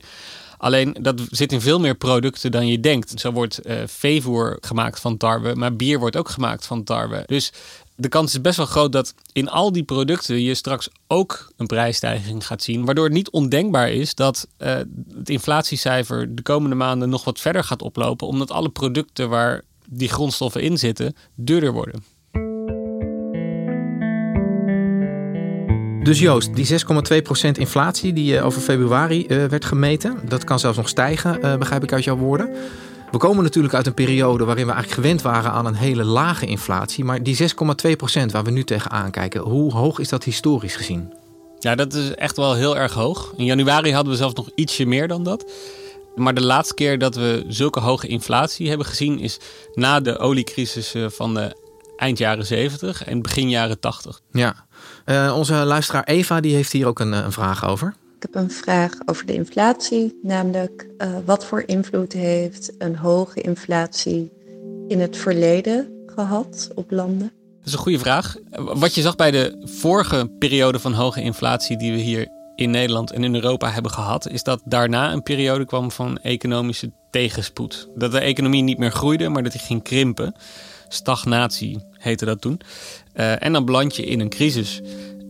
Alleen 0.57 0.95
dat 0.99 1.21
zit 1.29 1.51
in 1.51 1.61
veel 1.61 1.79
meer 1.79 1.95
producten 1.95 2.51
dan 2.51 2.67
je 2.67 2.79
denkt. 2.79 3.19
Zo 3.19 3.31
wordt 3.31 3.59
uh, 3.63 3.75
veevoer 3.85 4.57
gemaakt 4.59 4.99
van 4.99 5.17
tarwe, 5.17 5.55
maar 5.55 5.75
bier 5.75 5.99
wordt 5.99 6.17
ook 6.17 6.29
gemaakt 6.29 6.65
van 6.65 6.83
tarwe. 6.83 7.23
Dus 7.25 7.51
de 8.01 8.07
kans 8.09 8.33
is 8.33 8.41
best 8.41 8.57
wel 8.57 8.65
groot 8.65 8.91
dat 8.91 9.13
in 9.33 9.49
al 9.49 9.71
die 9.71 9.83
producten 9.83 10.41
je 10.41 10.55
straks 10.55 10.89
ook 11.07 11.51
een 11.57 11.65
prijsstijging 11.65 12.47
gaat 12.47 12.63
zien. 12.63 12.85
Waardoor 12.85 13.03
het 13.03 13.13
niet 13.13 13.29
ondenkbaar 13.29 13.91
is 13.91 14.15
dat 14.15 14.47
uh, 14.57 14.67
het 15.17 15.29
inflatiecijfer 15.29 16.35
de 16.35 16.41
komende 16.41 16.75
maanden 16.75 17.09
nog 17.09 17.23
wat 17.23 17.39
verder 17.39 17.63
gaat 17.63 17.81
oplopen. 17.81 18.27
Omdat 18.27 18.51
alle 18.51 18.69
producten 18.69 19.29
waar 19.29 19.61
die 19.89 20.09
grondstoffen 20.09 20.61
in 20.61 20.77
zitten 20.77 21.15
duurder 21.35 21.71
worden. 21.71 22.03
Dus 26.03 26.19
Joost, 26.19 26.55
die 26.55 26.67
6,2% 26.67 27.51
inflatie 27.51 28.13
die 28.13 28.35
uh, 28.35 28.45
over 28.45 28.61
februari 28.61 29.25
uh, 29.27 29.45
werd 29.45 29.65
gemeten, 29.65 30.17
dat 30.27 30.43
kan 30.43 30.59
zelfs 30.59 30.77
nog 30.77 30.89
stijgen, 30.89 31.59
begrijp 31.59 31.83
ik 31.83 31.93
uit 31.93 32.03
jouw 32.03 32.17
woorden. 32.17 32.49
We 33.11 33.17
komen 33.17 33.43
natuurlijk 33.43 33.73
uit 33.73 33.87
een 33.87 33.93
periode 33.93 34.45
waarin 34.45 34.65
we 34.65 34.71
eigenlijk 34.71 35.01
gewend 35.01 35.21
waren 35.21 35.51
aan 35.51 35.65
een 35.65 35.75
hele 35.75 36.03
lage 36.03 36.45
inflatie. 36.45 37.03
Maar 37.03 37.23
die 37.23 37.37
6,2% 37.37 37.45
waar 38.31 38.43
we 38.43 38.51
nu 38.51 38.63
tegenaan 38.63 39.11
kijken, 39.11 39.41
hoe 39.41 39.73
hoog 39.73 39.99
is 39.99 40.09
dat 40.09 40.23
historisch 40.23 40.75
gezien? 40.75 41.13
Ja, 41.59 41.75
dat 41.75 41.93
is 41.93 42.15
echt 42.15 42.37
wel 42.37 42.53
heel 42.53 42.77
erg 42.77 42.93
hoog. 42.93 43.33
In 43.37 43.45
januari 43.45 43.93
hadden 43.93 44.11
we 44.11 44.17
zelfs 44.17 44.33
nog 44.33 44.49
ietsje 44.55 44.85
meer 44.85 45.07
dan 45.07 45.23
dat. 45.23 45.51
Maar 46.15 46.33
de 46.33 46.41
laatste 46.41 46.73
keer 46.73 46.99
dat 46.99 47.15
we 47.15 47.45
zulke 47.47 47.79
hoge 47.79 48.07
inflatie 48.07 48.67
hebben 48.67 48.85
gezien 48.85 49.19
is 49.19 49.39
na 49.73 49.99
de 49.99 50.17
oliecrisis 50.17 50.93
eh, 50.93 51.05
van 51.09 51.33
de 51.33 51.55
eind 51.97 52.17
jaren 52.17 52.45
70 52.45 53.03
en 53.03 53.21
begin 53.21 53.49
jaren 53.49 53.79
80. 53.79 54.21
Ja, 54.31 54.65
uh, 55.05 55.33
onze 55.37 55.53
luisteraar 55.53 56.03
Eva 56.03 56.39
die 56.39 56.55
heeft 56.55 56.71
hier 56.71 56.87
ook 56.87 56.99
een, 56.99 57.13
eh, 57.13 57.23
een 57.23 57.31
vraag 57.31 57.65
over. 57.65 57.95
Ik 58.21 58.27
heb 58.33 58.43
een 58.43 58.51
vraag 58.51 58.93
over 59.05 59.25
de 59.25 59.33
inflatie, 59.33 60.19
namelijk 60.23 60.89
uh, 60.97 61.17
wat 61.25 61.45
voor 61.45 61.63
invloed 61.65 62.13
heeft 62.13 62.73
een 62.77 62.95
hoge 62.95 63.41
inflatie 63.41 64.31
in 64.87 64.99
het 64.99 65.17
verleden 65.17 66.03
gehad 66.05 66.69
op 66.75 66.91
landen? 66.91 67.31
Dat 67.57 67.65
is 67.67 67.73
een 67.73 67.79
goede 67.79 67.99
vraag. 67.99 68.37
Wat 68.55 68.95
je 68.95 69.01
zag 69.01 69.15
bij 69.15 69.31
de 69.31 69.61
vorige 69.63 70.31
periode 70.39 70.79
van 70.79 70.93
hoge 70.93 71.21
inflatie 71.21 71.77
die 71.77 71.91
we 71.91 71.97
hier 71.97 72.27
in 72.55 72.69
Nederland 72.69 73.11
en 73.11 73.23
in 73.23 73.35
Europa 73.35 73.69
hebben 73.71 73.91
gehad, 73.91 74.29
is 74.29 74.43
dat 74.43 74.61
daarna 74.65 75.11
een 75.11 75.23
periode 75.23 75.65
kwam 75.65 75.91
van 75.91 76.17
economische 76.17 76.91
tegenspoed. 77.11 77.89
Dat 77.95 78.11
de 78.11 78.19
economie 78.19 78.63
niet 78.63 78.77
meer 78.77 78.91
groeide, 78.91 79.29
maar 79.29 79.43
dat 79.43 79.51
die 79.51 79.61
ging 79.61 79.83
krimpen. 79.83 80.35
Stagnatie 80.87 81.79
heette 81.91 82.25
dat 82.25 82.41
toen. 82.41 82.59
Uh, 83.15 83.43
en 83.43 83.53
dan 83.53 83.65
beland 83.65 83.95
je 83.95 84.03
in 84.03 84.19
een 84.19 84.29
crisis. 84.29 84.81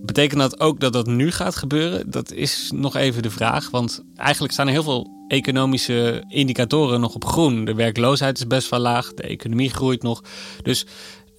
Betekent 0.01 0.39
dat 0.39 0.60
ook 0.60 0.79
dat 0.79 0.93
dat 0.93 1.08
nu 1.08 1.31
gaat 1.31 1.55
gebeuren? 1.55 2.12
Dat 2.12 2.31
is 2.31 2.72
nog 2.74 2.96
even 2.96 3.22
de 3.22 3.29
vraag. 3.29 3.70
Want 3.70 4.03
eigenlijk 4.15 4.53
staan 4.53 4.67
er 4.67 4.74
heel 4.74 4.84
veel 4.84 5.25
economische 5.27 6.24
indicatoren 6.27 7.00
nog 7.00 7.15
op 7.15 7.25
groen. 7.25 7.65
De 7.65 7.74
werkloosheid 7.74 8.38
is 8.38 8.48
best 8.48 8.70
wel 8.70 8.79
laag, 8.79 9.13
de 9.13 9.24
economie 9.24 9.70
groeit 9.70 10.03
nog. 10.03 10.24
Dus 10.62 10.86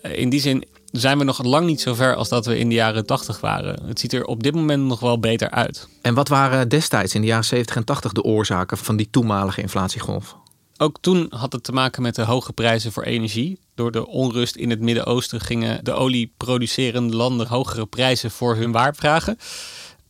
eh, 0.02 0.18
in 0.18 0.28
die 0.28 0.40
zin 0.40 0.64
zijn 0.84 1.18
we 1.18 1.24
nog 1.24 1.44
lang 1.44 1.66
niet 1.66 1.80
zo 1.80 1.94
ver 1.94 2.14
als 2.14 2.28
dat 2.28 2.46
we 2.46 2.58
in 2.58 2.68
de 2.68 2.74
jaren 2.74 3.06
80 3.06 3.40
waren. 3.40 3.82
Het 3.86 4.00
ziet 4.00 4.12
er 4.12 4.24
op 4.24 4.42
dit 4.42 4.54
moment 4.54 4.84
nog 4.84 5.00
wel 5.00 5.18
beter 5.18 5.50
uit. 5.50 5.88
En 6.02 6.14
wat 6.14 6.28
waren 6.28 6.68
destijds 6.68 7.14
in 7.14 7.20
de 7.20 7.26
jaren 7.26 7.44
70 7.44 7.76
en 7.76 7.84
80 7.84 8.12
de 8.12 8.22
oorzaken 8.22 8.78
van 8.78 8.96
die 8.96 9.10
toenmalige 9.10 9.60
inflatiegolf? 9.60 10.36
Ook 10.82 10.96
toen 11.00 11.26
had 11.30 11.52
het 11.52 11.64
te 11.64 11.72
maken 11.72 12.02
met 12.02 12.14
de 12.14 12.22
hoge 12.22 12.52
prijzen 12.52 12.92
voor 12.92 13.02
energie. 13.02 13.58
Door 13.74 13.92
de 13.92 14.06
onrust 14.06 14.56
in 14.56 14.70
het 14.70 14.80
Midden-Oosten 14.80 15.40
gingen 15.40 15.84
de 15.84 15.92
olieproducerende 15.92 17.16
landen 17.16 17.46
hogere 17.46 17.86
prijzen 17.86 18.30
voor 18.30 18.56
hun 18.56 18.72
waar 18.72 18.94
vragen. 18.94 19.38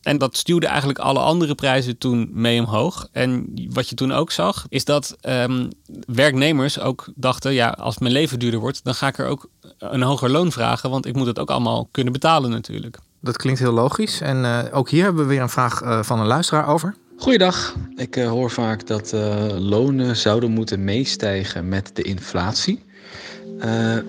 En 0.01 0.17
dat 0.17 0.37
stuwde 0.37 0.67
eigenlijk 0.67 0.99
alle 0.99 1.19
andere 1.19 1.55
prijzen 1.55 1.97
toen 1.97 2.29
mee 2.31 2.59
omhoog. 2.59 3.07
En 3.11 3.53
wat 3.69 3.89
je 3.89 3.95
toen 3.95 4.11
ook 4.11 4.31
zag, 4.31 4.65
is 4.69 4.85
dat 4.85 5.15
um, 5.21 5.69
werknemers 6.05 6.79
ook 6.79 7.07
dachten: 7.15 7.53
ja, 7.53 7.69
als 7.69 7.97
mijn 7.97 8.13
leven 8.13 8.39
duurder 8.39 8.59
wordt, 8.59 8.83
dan 8.83 8.95
ga 8.95 9.07
ik 9.07 9.17
er 9.17 9.27
ook 9.27 9.49
een 9.77 10.01
hoger 10.01 10.29
loon 10.29 10.51
vragen. 10.51 10.89
Want 10.89 11.05
ik 11.05 11.15
moet 11.15 11.27
het 11.27 11.39
ook 11.39 11.51
allemaal 11.51 11.87
kunnen 11.91 12.13
betalen, 12.13 12.49
natuurlijk. 12.49 12.99
Dat 13.21 13.37
klinkt 13.37 13.59
heel 13.59 13.71
logisch. 13.71 14.21
En 14.21 14.37
uh, 14.43 14.59
ook 14.71 14.89
hier 14.89 15.03
hebben 15.03 15.23
we 15.23 15.29
weer 15.29 15.41
een 15.41 15.49
vraag 15.49 15.81
uh, 15.81 16.03
van 16.03 16.19
een 16.19 16.27
luisteraar 16.27 16.67
over. 16.67 16.95
Goeiedag. 17.23 17.75
Ik 17.95 18.15
uh, 18.15 18.29
hoor 18.29 18.51
vaak 18.51 18.87
dat 18.87 19.11
lonen 19.57 20.15
zouden 20.15 20.51
moeten 20.51 20.83
meestijgen 20.83 21.69
met 21.69 21.91
de 21.93 22.01
inflatie. 22.01 22.83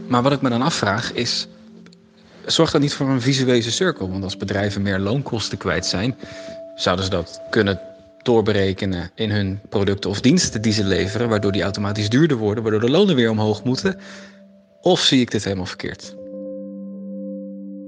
maar 0.08 0.22
wat 0.22 0.32
ik 0.32 0.40
me 0.40 0.48
dan 0.48 0.62
afvraag 0.62 1.12
is 1.12 1.46
zorgt 2.46 2.72
dat 2.72 2.80
niet 2.80 2.94
voor 2.94 3.08
een 3.08 3.20
visuele 3.20 3.70
cirkel? 3.70 4.10
Want 4.10 4.24
als 4.24 4.36
bedrijven 4.36 4.82
meer 4.82 4.98
loonkosten 4.98 5.58
kwijt 5.58 5.86
zijn, 5.86 6.16
zouden 6.74 7.04
ze 7.04 7.10
dat 7.10 7.40
kunnen 7.50 7.80
doorberekenen 8.22 9.10
in 9.14 9.30
hun 9.30 9.60
producten 9.68 10.10
of 10.10 10.20
diensten 10.20 10.62
die 10.62 10.72
ze 10.72 10.84
leveren, 10.84 11.28
waardoor 11.28 11.52
die 11.52 11.62
automatisch 11.62 12.08
duurder 12.08 12.36
worden, 12.36 12.62
waardoor 12.62 12.80
de 12.80 12.90
lonen 12.90 13.14
weer 13.14 13.30
omhoog 13.30 13.64
moeten? 13.64 14.00
Of 14.80 15.00
zie 15.00 15.20
ik 15.20 15.30
dit 15.30 15.44
helemaal 15.44 15.66
verkeerd? 15.66 16.14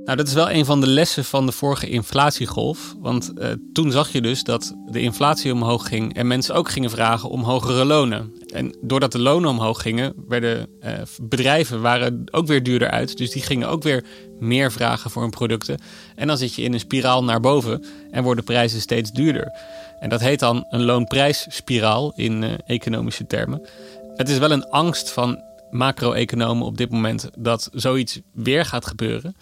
Nou, 0.06 0.18
dat 0.18 0.26
is 0.26 0.34
wel 0.34 0.50
een 0.50 0.64
van 0.64 0.80
de 0.80 0.86
lessen 0.86 1.24
van 1.24 1.46
de 1.46 1.52
vorige 1.52 1.88
inflatiegolf. 1.88 2.94
Want 3.00 3.32
uh, 3.38 3.48
toen 3.72 3.90
zag 3.90 4.12
je 4.12 4.20
dus 4.20 4.42
dat 4.42 4.74
de 4.90 5.00
inflatie 5.00 5.52
omhoog 5.52 5.88
ging 5.88 6.14
en 6.14 6.26
mensen 6.26 6.54
ook 6.54 6.70
gingen 6.70 6.90
vragen 6.90 7.28
om 7.28 7.42
hogere 7.42 7.84
lonen. 7.84 8.32
En 8.54 8.76
doordat 8.80 9.12
de 9.12 9.18
lonen 9.18 9.50
omhoog 9.50 9.82
gingen, 9.82 10.14
werden 10.28 10.68
uh, 10.84 10.90
bedrijven 11.20 11.80
waren 11.80 12.24
ook 12.30 12.46
weer 12.46 12.62
duurder 12.62 12.90
uit. 12.90 13.16
Dus 13.16 13.30
die 13.30 13.42
gingen 13.42 13.68
ook 13.68 13.82
weer 13.82 14.04
meer 14.40 14.72
vragen 14.72 15.10
voor 15.10 15.22
hun 15.22 15.30
producten. 15.30 15.78
En 16.14 16.26
dan 16.26 16.38
zit 16.38 16.54
je 16.54 16.62
in 16.62 16.72
een 16.72 16.80
spiraal 16.80 17.24
naar 17.24 17.40
boven 17.40 17.84
en 18.10 18.22
worden 18.22 18.44
prijzen 18.44 18.80
steeds 18.80 19.12
duurder. 19.12 19.52
En 20.00 20.08
dat 20.08 20.20
heet 20.20 20.38
dan 20.38 20.64
een 20.68 20.84
loonprijsspiraal 20.84 22.12
in 22.16 22.42
uh, 22.42 22.52
economische 22.66 23.26
termen. 23.26 23.68
Het 24.14 24.28
is 24.28 24.38
wel 24.38 24.50
een 24.50 24.68
angst 24.68 25.10
van 25.10 25.42
macro-economen 25.70 26.66
op 26.66 26.76
dit 26.76 26.90
moment 26.90 27.28
dat 27.38 27.68
zoiets 27.72 28.20
weer 28.32 28.64
gaat 28.64 28.86
gebeuren. 28.86 29.36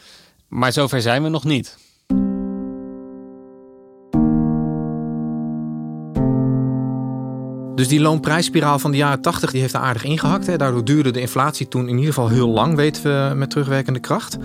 Maar 0.49 0.73
zover 0.73 1.03
zijn 1.03 1.23
we 1.23 1.29
nog 1.29 1.45
niet. 1.45 1.77
Dus 7.75 7.89
die 7.89 8.01
loonprijsspiraal 8.01 8.79
van 8.79 8.91
de 8.91 8.97
jaren 8.97 9.21
80 9.21 9.51
die 9.51 9.61
heeft 9.61 9.75
er 9.75 9.81
aardig 9.81 10.05
ingehakt. 10.05 10.47
Hè. 10.47 10.57
Daardoor 10.57 10.85
duurde 10.85 11.11
de 11.11 11.21
inflatie 11.21 11.69
toen 11.69 11.89
in 11.89 11.97
ieder 11.97 12.13
geval 12.15 12.29
heel 12.29 12.49
lang, 12.49 12.77
weten 12.77 13.03
we 13.03 13.35
met 13.35 13.51
terugwerkende 13.51 14.01
kracht. 14.01 14.37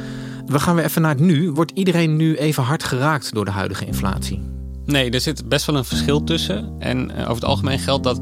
We 0.46 0.60
gaan 0.60 0.75
weer 0.75 0.86
even 0.86 1.01
naar 1.01 1.12
het 1.12 1.20
nu. 1.20 1.51
Wordt 1.51 1.72
iedereen 1.72 2.15
nu 2.15 2.36
even 2.36 2.63
hard 2.63 2.84
geraakt 2.84 3.34
door 3.34 3.46
de 3.46 3.51
huidige 3.51 3.86
inflatie? 3.86 4.41
Nee, 4.86 5.12
er 5.12 5.22
zit 5.22 5.50
best 5.50 5.65
wel 5.65 5.75
een 5.75 5.86
verschil 5.86 6.24
tussen. 6.24 6.75
En 6.79 7.12
eh, 7.12 7.22
over 7.22 7.34
het 7.34 7.46
algemeen 7.46 7.79
geldt 7.79 8.03
dat 8.03 8.20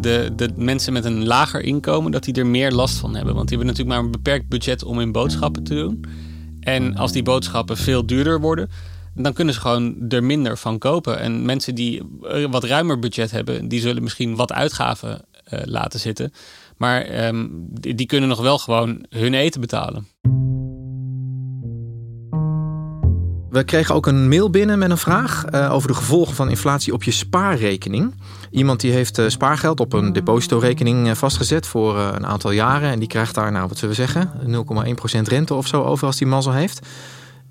de, 0.00 0.32
de 0.36 0.50
mensen 0.56 0.92
met 0.92 1.04
een 1.04 1.26
lager 1.26 1.62
inkomen, 1.62 2.12
dat 2.12 2.24
die 2.24 2.34
er 2.34 2.46
meer 2.46 2.72
last 2.72 2.96
van 2.96 3.14
hebben. 3.14 3.34
Want 3.34 3.48
die 3.48 3.56
hebben 3.56 3.74
natuurlijk 3.74 3.96
maar 3.96 4.06
een 4.06 4.22
beperkt 4.22 4.48
budget 4.48 4.84
om 4.84 4.98
hun 4.98 5.12
boodschappen 5.12 5.64
te 5.64 5.74
doen. 5.74 6.04
En 6.62 6.96
als 6.96 7.12
die 7.12 7.22
boodschappen 7.22 7.76
veel 7.76 8.06
duurder 8.06 8.40
worden, 8.40 8.70
dan 9.14 9.32
kunnen 9.32 9.54
ze 9.54 9.60
gewoon 9.60 9.94
er 10.08 10.24
minder 10.24 10.58
van 10.58 10.78
kopen. 10.78 11.18
En 11.18 11.44
mensen 11.44 11.74
die 11.74 12.02
wat 12.50 12.64
ruimer 12.64 12.98
budget 12.98 13.30
hebben, 13.30 13.68
die 13.68 13.80
zullen 13.80 14.02
misschien 14.02 14.36
wat 14.36 14.52
uitgaven 14.52 15.24
uh, 15.52 15.60
laten 15.64 16.00
zitten. 16.00 16.32
Maar 16.76 17.26
um, 17.26 17.66
die, 17.70 17.94
die 17.94 18.06
kunnen 18.06 18.28
nog 18.28 18.40
wel 18.40 18.58
gewoon 18.58 19.04
hun 19.08 19.34
eten 19.34 19.60
betalen. 19.60 20.06
We 23.50 23.64
kregen 23.64 23.94
ook 23.94 24.06
een 24.06 24.28
mail 24.28 24.50
binnen 24.50 24.78
met 24.78 24.90
een 24.90 24.98
vraag 24.98 25.44
uh, 25.54 25.72
over 25.72 25.88
de 25.88 25.94
gevolgen 25.94 26.34
van 26.34 26.48
inflatie 26.48 26.92
op 26.92 27.02
je 27.02 27.10
spaarrekening. 27.10 28.14
Iemand 28.52 28.80
die 28.80 28.92
heeft 28.92 29.18
uh, 29.18 29.28
spaargeld 29.28 29.80
op 29.80 29.92
een 29.92 30.12
depositorekening 30.12 31.06
uh, 31.06 31.14
vastgezet 31.14 31.66
voor 31.66 31.98
een 31.98 32.26
aantal 32.26 32.50
jaren. 32.50 32.90
En 32.90 32.98
die 32.98 33.08
krijgt 33.08 33.34
daar, 33.34 33.52
nou 33.52 33.68
wat 33.68 33.78
zullen 33.78 33.96
we 33.96 34.02
zeggen, 34.02 34.30
0,1% 35.18 35.20
rente 35.22 35.54
of 35.54 35.66
zo 35.66 35.82
over 35.82 36.06
als 36.06 36.16
die 36.16 36.26
mazzel 36.26 36.52
heeft. 36.52 36.86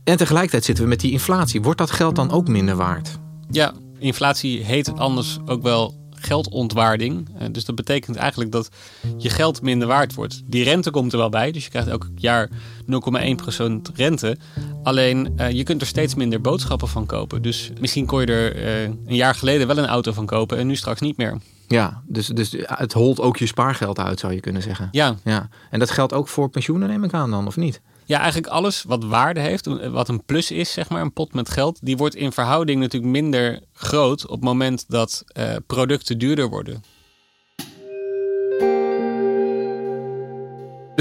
En 0.04 0.18
tegelijkertijd 0.18 0.66
zitten 0.66 0.84
we 0.84 0.90
met 0.90 1.00
die 1.00 1.12
inflatie. 1.12 1.62
Wordt 1.62 1.80
dat 1.80 1.92
geld 1.92 2.16
dan 2.16 2.32
ook 2.32 2.48
minder 2.48 2.76
waard? 2.76 3.18
Ja, 3.50 3.74
inflatie 4.00 4.64
heet 4.64 4.98
anders 4.98 5.40
ook 5.46 5.62
wel 5.62 6.00
geldontwaarding. 6.22 7.30
Eh, 7.38 7.48
dus 7.52 7.66
dat 7.66 7.76
betekent 7.76 8.16
eigenlijk 8.16 8.52
dat 8.52 8.70
je 9.18 9.30
geld 9.30 9.62
minder 9.62 9.88
waard 9.88 10.14
wordt. 10.14 10.42
Die 10.46 10.64
rente 10.64 10.92
komt 10.92 11.12
er 11.12 11.18
wel 11.18 11.30
bij, 11.30 11.52
dus 11.52 11.64
je 11.64 11.70
krijgt 11.70 11.88
elk 11.88 12.08
jaar 12.16 12.50
0,1% 12.86 13.92
rente. 13.96 14.38
Alleen 14.84 15.34
uh, 15.38 15.52
je 15.52 15.64
kunt 15.64 15.82
er 15.82 15.88
steeds 15.88 16.16
minder 16.16 16.42
boodschappen 16.42 16.88
van 16.88 17.06
kopen. 17.06 17.42
Dus 17.42 17.72
misschien 17.80 18.06
kon 18.06 18.22
je 18.22 18.26
er 18.26 18.56
uh, 18.56 18.84
een 18.84 19.16
jaar 19.16 19.36
geleden 19.36 19.68
wel 19.68 19.78
een 19.78 19.88
auto 19.88 20.12
van 20.12 20.26
kopen 20.26 20.58
en 20.58 20.68
nu 20.68 20.76
straks 20.76 21.02
niet 21.02 21.18
meer. 21.18 21.38
Ja, 21.68 22.02
dus, 22.08 22.28
dus 22.28 22.56
het 22.64 22.94
holt 22.94 23.20
ook 23.20 23.38
je 23.38 23.46
spaargeld 23.46 24.00
uit, 24.00 24.20
zou 24.20 24.34
je 24.34 24.40
kunnen 24.40 24.62
zeggen. 24.62 24.88
Ja. 24.92 25.16
ja. 25.24 25.50
En 25.70 25.80
dat 25.80 25.92
geldt 25.92 26.14
ook 26.14 26.28
voor 26.28 26.50
pensioenen, 26.50 26.90
neem 26.90 27.04
ik 27.04 27.14
aan 27.14 27.32
dan, 27.32 27.48
of 27.48 27.56
niet? 27.56 27.82
Ja, 28.06 28.18
eigenlijk 28.18 28.54
alles 28.54 28.84
wat 28.84 29.04
waarde 29.04 29.40
heeft, 29.40 29.66
wat 29.92 30.10
een 30.10 30.26
plus 30.26 30.52
is, 30.52 30.72
zeg 30.72 30.90
maar, 30.90 31.02
een 31.02 31.14
pot 31.14 31.34
met 31.34 31.50
geld, 31.50 31.80
die 31.82 31.98
wordt 31.98 32.16
in 32.16 32.32
verhouding 32.32 32.80
natuurlijk 32.80 33.12
minder 33.12 33.60
groot 33.74 34.24
op 34.24 34.32
het 34.32 34.44
moment 34.44 34.86
dat 34.88 35.24
uh, 35.38 35.56
producten 35.68 36.18
duurder 36.18 36.50
worden. 36.50 36.84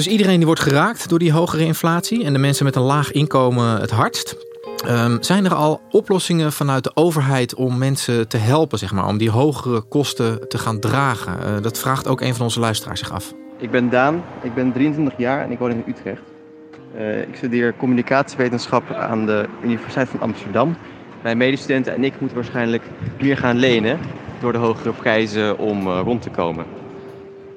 Dus 0.00 0.08
iedereen 0.08 0.36
die 0.36 0.46
wordt 0.46 0.60
geraakt 0.60 1.08
door 1.08 1.18
die 1.18 1.32
hogere 1.32 1.64
inflatie 1.64 2.24
en 2.24 2.32
de 2.32 2.38
mensen 2.38 2.64
met 2.64 2.76
een 2.76 2.82
laag 2.82 3.12
inkomen 3.12 3.80
het 3.80 3.90
hardst. 3.90 4.36
Um, 4.88 5.22
zijn 5.22 5.44
er 5.44 5.54
al 5.54 5.80
oplossingen 5.90 6.52
vanuit 6.52 6.84
de 6.84 6.90
overheid 6.94 7.54
om 7.54 7.78
mensen 7.78 8.28
te 8.28 8.36
helpen, 8.36 8.78
zeg 8.78 8.92
maar, 8.92 9.06
om 9.06 9.18
die 9.18 9.30
hogere 9.30 9.80
kosten 9.80 10.48
te 10.48 10.58
gaan 10.58 10.78
dragen? 10.78 11.36
Uh, 11.42 11.62
dat 11.62 11.78
vraagt 11.78 12.08
ook 12.08 12.20
een 12.20 12.34
van 12.34 12.44
onze 12.44 12.60
luisteraars 12.60 13.00
zich 13.00 13.12
af. 13.12 13.34
Ik 13.58 13.70
ben 13.70 13.90
Daan, 13.90 14.24
ik 14.42 14.54
ben 14.54 14.72
23 14.72 15.18
jaar 15.18 15.44
en 15.44 15.50
ik 15.50 15.58
woon 15.58 15.70
in 15.70 15.84
Utrecht. 15.86 16.22
Uh, 16.96 17.20
ik 17.20 17.36
studeer 17.36 17.74
communicatiewetenschap 17.76 18.92
aan 18.92 19.26
de 19.26 19.48
Universiteit 19.62 20.08
van 20.08 20.20
Amsterdam. 20.20 20.76
Mijn 21.22 21.36
medestudenten 21.36 21.94
en 21.94 22.04
ik 22.04 22.20
moeten 22.20 22.36
waarschijnlijk 22.36 22.82
meer 23.20 23.36
gaan 23.36 23.56
lenen 23.56 23.98
door 24.40 24.52
de 24.52 24.58
hogere 24.58 24.92
prijzen 24.92 25.58
om 25.58 25.86
uh, 25.86 26.00
rond 26.04 26.22
te 26.22 26.30
komen. 26.30 26.79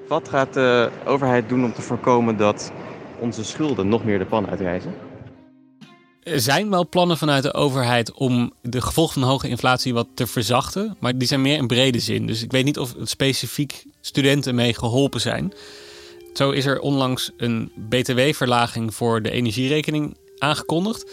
Wat 0.08 0.30
gaat 0.30 0.54
de 0.54 0.90
overheid 1.06 1.50
doen 1.50 1.64
om 1.64 1.74
te 1.74 1.82
voorkomen 1.82 2.38
dat 2.38 2.72
onze 3.20 3.44
schulden 3.44 3.88
nog 3.88 4.04
meer 4.04 4.20
de 4.20 4.26
pan 4.26 4.50
uitreizen? 4.50 4.94
Er 6.24 6.40
zijn 6.40 6.70
wel 6.70 6.90
plannen 6.90 7.18
vanuit 7.18 7.44
de 7.44 7.54
overheid 7.54 8.14
om 8.14 8.54
de 8.62 8.82
gevolgen 8.82 9.22
van 9.22 9.30
hoge 9.30 9.48
inflatie 9.48 9.94
wat 9.94 10.08
te 10.14 10.28
verzachten. 10.28 10.98
Maar 11.00 11.18
die 11.18 11.28
zijn 11.28 11.42
meer 11.42 11.58
in 11.58 11.68
brede 11.68 12.00
zin. 12.00 12.28
Dus 12.28 12.44
ik 12.44 12.52
weet 12.52 12.66
niet 12.66 12.80
of 12.80 12.96
specifiek 13.04 13.86
studenten 14.02 14.56
mee 14.56 14.74
geholpen 14.74 15.22
zijn. 15.22 15.54
Zo 16.34 16.52
is 16.52 16.66
er 16.66 16.80
onlangs 16.80 17.32
een 17.38 17.72
btw-verlaging 17.90 18.94
voor 18.94 19.22
de 19.22 19.32
energierekening 19.32 20.18
aangekondigd. 20.38 21.12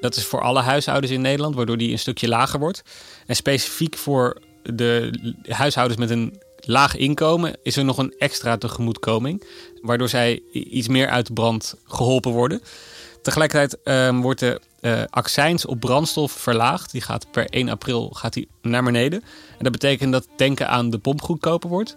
Dat 0.00 0.16
is 0.16 0.24
voor 0.24 0.40
alle 0.40 0.60
huishoudens 0.60 1.12
in 1.12 1.20
Nederland, 1.20 1.54
waardoor 1.54 1.76
die 1.76 1.92
een 1.92 1.98
stukje 1.98 2.28
lager 2.28 2.58
wordt. 2.58 2.82
En 3.26 3.36
specifiek 3.36 3.96
voor 3.96 4.40
de 4.62 5.10
huishoudens 5.48 6.00
met 6.00 6.10
een 6.10 6.40
laag 6.66 6.96
inkomen 6.96 7.56
is 7.62 7.76
er 7.76 7.84
nog 7.84 7.98
een 7.98 8.14
extra 8.18 8.56
tegemoetkoming. 8.56 9.44
Waardoor 9.80 10.08
zij 10.08 10.42
iets 10.52 10.88
meer 10.88 11.08
uit 11.08 11.26
de 11.26 11.32
brand 11.32 11.74
geholpen 11.84 12.30
worden. 12.30 12.62
Tegelijkertijd 13.22 13.78
um, 13.84 14.22
wordt 14.22 14.40
de 14.40 14.60
uh, 14.80 15.02
accijns 15.10 15.66
op 15.66 15.80
brandstof 15.80 16.32
verlaagd. 16.32 16.92
Die 16.92 17.00
gaat 17.00 17.30
per 17.30 17.46
1 17.48 17.68
april 17.68 18.10
gaat 18.10 18.32
die 18.32 18.48
naar 18.62 18.82
beneden. 18.82 19.22
En 19.58 19.64
dat 19.64 19.72
betekent 19.72 20.12
dat 20.12 20.28
tanken 20.36 20.68
aan 20.68 20.90
de 20.90 20.98
pomp 20.98 21.22
goedkoper 21.22 21.68
wordt. 21.68 21.96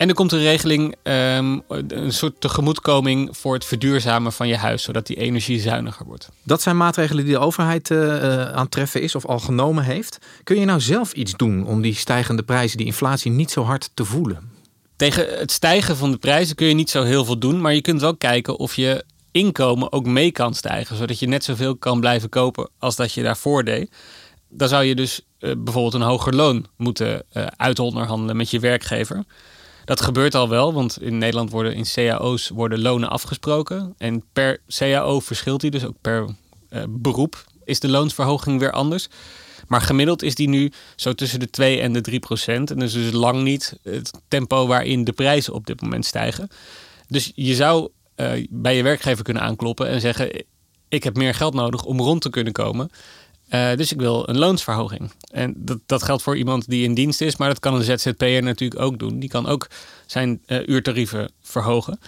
En 0.00 0.08
er 0.08 0.14
komt 0.14 0.32
een 0.32 0.42
regeling, 0.42 0.94
um, 1.02 1.62
een 1.68 2.12
soort 2.12 2.40
tegemoetkoming 2.40 3.36
voor 3.36 3.54
het 3.54 3.64
verduurzamen 3.64 4.32
van 4.32 4.48
je 4.48 4.56
huis, 4.56 4.82
zodat 4.82 5.06
die 5.06 5.16
energie 5.16 5.60
zuiniger 5.60 6.06
wordt. 6.06 6.28
Dat 6.42 6.62
zijn 6.62 6.76
maatregelen 6.76 7.24
die 7.24 7.34
de 7.34 7.40
overheid 7.40 7.90
uh, 7.90 8.52
aan 8.52 8.62
het 8.62 8.70
treffen 8.70 9.02
is 9.02 9.14
of 9.14 9.26
al 9.26 9.38
genomen 9.38 9.84
heeft. 9.84 10.18
Kun 10.44 10.60
je 10.60 10.64
nou 10.64 10.80
zelf 10.80 11.12
iets 11.12 11.32
doen 11.32 11.66
om 11.66 11.80
die 11.80 11.94
stijgende 11.94 12.42
prijzen, 12.42 12.76
die 12.76 12.86
inflatie 12.86 13.30
niet 13.30 13.50
zo 13.50 13.62
hard 13.62 13.90
te 13.94 14.04
voelen? 14.04 14.50
Tegen 14.96 15.38
het 15.38 15.52
stijgen 15.52 15.96
van 15.96 16.10
de 16.10 16.16
prijzen 16.16 16.56
kun 16.56 16.66
je 16.66 16.74
niet 16.74 16.90
zo 16.90 17.02
heel 17.02 17.24
veel 17.24 17.38
doen, 17.38 17.60
maar 17.60 17.74
je 17.74 17.80
kunt 17.80 18.00
wel 18.00 18.16
kijken 18.16 18.58
of 18.58 18.74
je 18.74 19.04
inkomen 19.30 19.92
ook 19.92 20.06
mee 20.06 20.30
kan 20.30 20.54
stijgen, 20.54 20.96
zodat 20.96 21.18
je 21.18 21.26
net 21.26 21.44
zoveel 21.44 21.76
kan 21.76 22.00
blijven 22.00 22.28
kopen 22.28 22.68
als 22.78 22.96
dat 22.96 23.12
je 23.12 23.22
daarvoor 23.22 23.64
deed. 23.64 23.90
Dan 24.48 24.68
zou 24.68 24.84
je 24.84 24.94
dus 24.94 25.20
uh, 25.40 25.52
bijvoorbeeld 25.58 25.94
een 25.94 26.08
hoger 26.08 26.34
loon 26.34 26.66
moeten 26.76 27.22
uh, 27.32 27.46
uitonderhandelen 27.56 28.36
met 28.36 28.50
je 28.50 28.60
werkgever. 28.60 29.24
Dat 29.90 30.00
gebeurt 30.00 30.34
al 30.34 30.48
wel, 30.48 30.72
want 30.72 31.02
in 31.02 31.18
Nederland 31.18 31.50
worden 31.50 31.74
in 31.74 31.84
cao's 31.94 32.48
worden 32.48 32.80
lonen 32.80 33.10
afgesproken. 33.10 33.94
En 33.98 34.24
per 34.32 34.62
cao 34.66 35.20
verschilt 35.20 35.60
die, 35.60 35.70
dus 35.70 35.84
ook 35.84 35.96
per 36.00 36.24
uh, 36.70 36.82
beroep 36.88 37.44
is 37.64 37.80
de 37.80 37.88
loonsverhoging 37.88 38.60
weer 38.60 38.70
anders. 38.70 39.08
Maar 39.66 39.80
gemiddeld 39.80 40.22
is 40.22 40.34
die 40.34 40.48
nu 40.48 40.72
zo 40.96 41.12
tussen 41.12 41.40
de 41.40 41.50
2 41.50 41.80
en 41.80 41.92
de 41.92 42.00
3 42.00 42.18
procent. 42.18 42.70
En 42.70 42.78
dus 42.78 42.94
is 42.94 43.12
lang 43.12 43.42
niet 43.42 43.78
het 43.82 44.10
tempo 44.28 44.66
waarin 44.66 45.04
de 45.04 45.12
prijzen 45.12 45.52
op 45.52 45.66
dit 45.66 45.80
moment 45.80 46.06
stijgen. 46.06 46.48
Dus 47.08 47.32
je 47.34 47.54
zou 47.54 47.88
uh, 48.16 48.46
bij 48.50 48.76
je 48.76 48.82
werkgever 48.82 49.24
kunnen 49.24 49.42
aankloppen 49.42 49.88
en 49.88 50.00
zeggen: 50.00 50.44
Ik 50.88 51.04
heb 51.04 51.16
meer 51.16 51.34
geld 51.34 51.54
nodig 51.54 51.84
om 51.84 52.00
rond 52.00 52.20
te 52.20 52.30
kunnen 52.30 52.52
komen. 52.52 52.90
Uh, 53.50 53.74
dus 53.76 53.92
ik 53.92 53.98
wil 53.98 54.28
een 54.28 54.38
loonsverhoging. 54.38 55.10
En 55.32 55.54
dat, 55.56 55.78
dat 55.86 56.02
geldt 56.02 56.22
voor 56.22 56.36
iemand 56.36 56.68
die 56.68 56.84
in 56.84 56.94
dienst 56.94 57.20
is, 57.20 57.36
maar 57.36 57.48
dat 57.48 57.58
kan 57.58 57.74
een 57.74 57.82
ZZP'er 57.82 58.42
natuurlijk 58.42 58.80
ook 58.80 58.98
doen. 58.98 59.18
Die 59.18 59.28
kan 59.28 59.46
ook 59.46 59.66
zijn 60.06 60.42
uh, 60.46 60.66
uurtarieven 60.66 61.30
verhogen. 61.42 61.98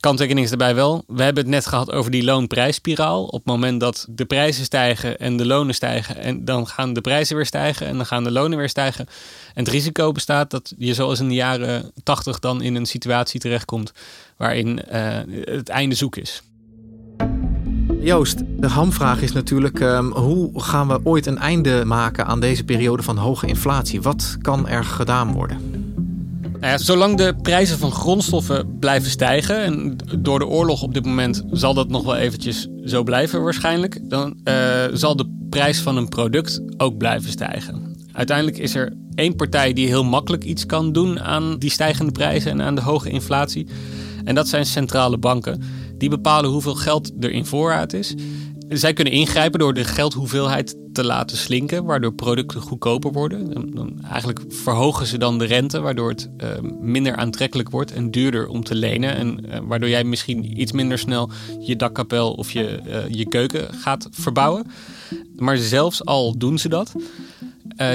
Kanttekening 0.00 0.44
is 0.44 0.48
daarbij 0.48 0.74
wel, 0.74 1.04
we 1.06 1.22
hebben 1.22 1.42
het 1.42 1.52
net 1.52 1.66
gehad 1.66 1.92
over 1.92 2.10
die 2.10 2.24
loonprijsspiraal. 2.24 3.24
Op 3.24 3.32
het 3.32 3.44
moment 3.44 3.80
dat 3.80 4.06
de 4.10 4.24
prijzen 4.24 4.64
stijgen 4.64 5.18
en 5.18 5.36
de 5.36 5.46
lonen 5.46 5.74
stijgen, 5.74 6.16
en 6.16 6.44
dan 6.44 6.66
gaan 6.66 6.92
de 6.92 7.00
prijzen 7.00 7.36
weer 7.36 7.46
stijgen 7.46 7.86
en 7.86 7.96
dan 7.96 8.06
gaan 8.06 8.24
de 8.24 8.30
lonen 8.30 8.58
weer 8.58 8.68
stijgen. 8.68 9.06
En 9.54 9.64
het 9.64 9.72
risico 9.72 10.12
bestaat 10.12 10.50
dat 10.50 10.74
je 10.78 10.94
zoals 10.94 11.20
in 11.20 11.28
de 11.28 11.34
jaren 11.34 11.92
80 12.02 12.38
dan 12.38 12.62
in 12.62 12.74
een 12.74 12.86
situatie 12.86 13.40
terechtkomt 13.40 13.92
waarin 14.36 14.80
uh, 14.92 15.18
het 15.44 15.68
einde 15.68 15.94
zoek 15.94 16.16
is. 16.16 16.42
Joost, 18.00 18.42
de 18.56 18.68
hamvraag 18.68 19.22
is 19.22 19.32
natuurlijk: 19.32 19.80
um, 19.80 20.12
hoe 20.12 20.62
gaan 20.62 20.88
we 20.88 21.00
ooit 21.04 21.26
een 21.26 21.38
einde 21.38 21.84
maken 21.84 22.26
aan 22.26 22.40
deze 22.40 22.64
periode 22.64 23.02
van 23.02 23.16
hoge 23.16 23.46
inflatie? 23.46 24.02
Wat 24.02 24.36
kan 24.40 24.68
er 24.68 24.84
gedaan 24.84 25.32
worden? 25.32 25.58
Nou 26.60 26.78
zolang 26.78 27.16
de 27.16 27.34
prijzen 27.42 27.78
van 27.78 27.92
grondstoffen 27.92 28.78
blijven 28.78 29.10
stijgen, 29.10 29.62
en 29.62 29.96
door 30.18 30.38
de 30.38 30.46
oorlog 30.46 30.82
op 30.82 30.94
dit 30.94 31.04
moment 31.04 31.42
zal 31.50 31.74
dat 31.74 31.88
nog 31.88 32.04
wel 32.04 32.16
eventjes 32.16 32.68
zo 32.84 33.02
blijven 33.02 33.42
waarschijnlijk, 33.42 34.00
dan 34.02 34.36
uh, 34.44 34.54
zal 34.92 35.16
de 35.16 35.46
prijs 35.50 35.80
van 35.80 35.96
een 35.96 36.08
product 36.08 36.60
ook 36.76 36.96
blijven 36.96 37.30
stijgen. 37.30 37.96
Uiteindelijk 38.12 38.58
is 38.58 38.74
er 38.74 38.96
één 39.14 39.36
partij 39.36 39.72
die 39.72 39.86
heel 39.86 40.04
makkelijk 40.04 40.44
iets 40.44 40.66
kan 40.66 40.92
doen 40.92 41.20
aan 41.20 41.58
die 41.58 41.70
stijgende 41.70 42.12
prijzen 42.12 42.50
en 42.50 42.62
aan 42.62 42.74
de 42.74 42.80
hoge 42.80 43.10
inflatie. 43.10 43.66
En 44.24 44.34
dat 44.34 44.48
zijn 44.48 44.66
centrale 44.66 45.18
banken. 45.18 45.62
Die 45.98 46.08
bepalen 46.08 46.50
hoeveel 46.50 46.74
geld 46.74 47.12
er 47.20 47.30
in 47.30 47.46
voorraad 47.46 47.92
is. 47.92 48.14
Zij 48.68 48.92
kunnen 48.92 49.12
ingrijpen 49.12 49.58
door 49.58 49.74
de 49.74 49.84
geldhoeveelheid 49.84 50.76
te 50.92 51.04
laten 51.04 51.36
slinken, 51.36 51.84
waardoor 51.84 52.12
producten 52.12 52.60
goedkoper 52.60 53.12
worden. 53.12 53.74
Dan, 53.74 54.04
eigenlijk 54.10 54.40
verhogen 54.48 55.06
ze 55.06 55.18
dan 55.18 55.38
de 55.38 55.44
rente, 55.44 55.80
waardoor 55.80 56.08
het 56.08 56.30
uh, 56.38 56.48
minder 56.80 57.16
aantrekkelijk 57.16 57.70
wordt 57.70 57.92
en 57.92 58.10
duurder 58.10 58.48
om 58.48 58.64
te 58.64 58.74
lenen. 58.74 59.16
En 59.16 59.46
uh, 59.46 59.58
waardoor 59.62 59.88
jij 59.88 60.04
misschien 60.04 60.60
iets 60.60 60.72
minder 60.72 60.98
snel 60.98 61.30
je 61.60 61.76
dakkapel 61.76 62.32
of 62.32 62.52
je, 62.52 62.80
uh, 62.86 63.08
je 63.08 63.28
keuken 63.28 63.74
gaat 63.74 64.08
verbouwen. 64.10 64.66
Maar 65.36 65.56
zelfs 65.56 66.04
al 66.04 66.38
doen 66.38 66.58
ze 66.58 66.68
dat, 66.68 66.92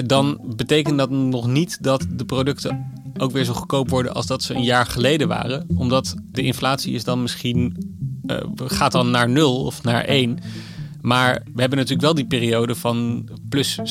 dan 0.06 0.40
betekent 0.56 0.98
dat 0.98 1.10
nog 1.10 1.48
niet 1.48 1.78
dat 1.84 2.06
de 2.10 2.26
producten 2.26 2.92
ook 3.17 3.32
weer 3.32 3.43
zo 3.43 3.54
goedkoop 3.54 3.89
worden 3.89 4.13
als 4.13 4.26
dat 4.26 4.43
ze 4.43 4.54
een 4.54 4.63
jaar 4.63 4.86
geleden 4.86 5.28
waren. 5.28 5.67
Omdat 5.76 6.15
de 6.32 6.41
inflatie 6.41 6.93
is 6.93 7.04
dan 7.04 7.21
misschien 7.21 7.78
uh, 8.26 8.38
gaat 8.56 8.91
dan 8.91 9.12
naar 9.12 9.30
nul 9.30 9.65
of 9.65 9.84
naar 9.84 10.04
één. 10.04 10.39
Maar 11.02 11.34
we 11.54 11.60
hebben 11.60 11.78
natuurlijk 11.78 12.02
wel 12.02 12.13
die 12.13 12.26
periode 12.26 12.76
van 12.76 13.30
plus 13.50 13.80
6% 13.80 13.84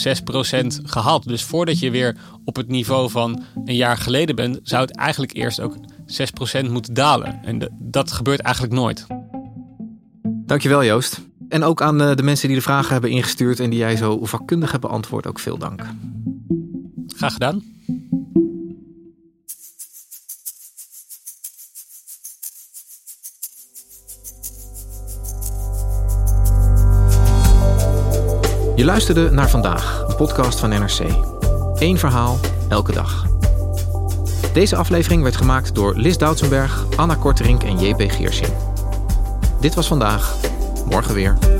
gehad. 0.83 1.24
Dus 1.24 1.42
voordat 1.42 1.78
je 1.78 1.90
weer 1.90 2.16
op 2.44 2.56
het 2.56 2.68
niveau 2.68 3.11
van 3.11 3.42
een 3.64 3.76
jaar 3.76 3.96
geleden 3.96 4.37
bent, 4.37 4.61
zou 4.62 4.83
het 4.83 4.96
eigenlijk 4.96 5.35
eerst 5.35 5.61
ook 5.61 5.76
6% 6.66 6.70
moeten 6.70 6.94
dalen. 6.94 7.40
En 7.44 7.72
dat 7.78 8.12
gebeurt 8.12 8.40
eigenlijk 8.40 8.74
nooit. 8.74 9.06
Dankjewel 10.22 10.85
Joost. 10.85 11.20
En 11.48 11.62
ook 11.62 11.83
aan 11.83 11.98
de 11.98 12.22
mensen 12.22 12.48
die 12.48 12.56
de 12.56 12.62
vragen 12.62 12.92
hebben 12.92 13.11
ingestuurd 13.11 13.61
en 13.61 13.70
die 13.70 13.78
jij 13.78 13.96
zo 13.96 14.24
vakkundig 14.24 14.70
hebt 14.70 14.83
beantwoord, 14.83 15.26
ook 15.26 15.38
veel 15.38 15.59
dank. 15.59 15.87
Graag 17.06 17.33
gedaan. 17.33 17.62
Je 28.74 28.85
luisterde 28.85 29.30
naar 29.30 29.50
vandaag, 29.50 30.04
een 30.09 30.16
podcast 30.16 30.61
van 30.61 30.68
NRC. 30.68 31.00
Eén 31.74 31.98
verhaal, 31.98 32.38
elke 32.68 32.92
dag. 32.92 33.26
Deze 34.52 34.76
aflevering 34.76 35.22
werd 35.22 35.37
gemaakt 35.37 35.74
door 35.74 35.96
Lis 35.96 36.18
Doutsenberg, 36.18 36.85
Anna 36.96 37.14
Korterink 37.14 37.62
en 37.62 37.78
JP 37.78 38.11
Geersing. 38.11 38.52
Dit 39.61 39.74
was 39.74 39.87
vandaag, 39.87 40.37
morgen 40.88 41.14
weer. 41.14 41.60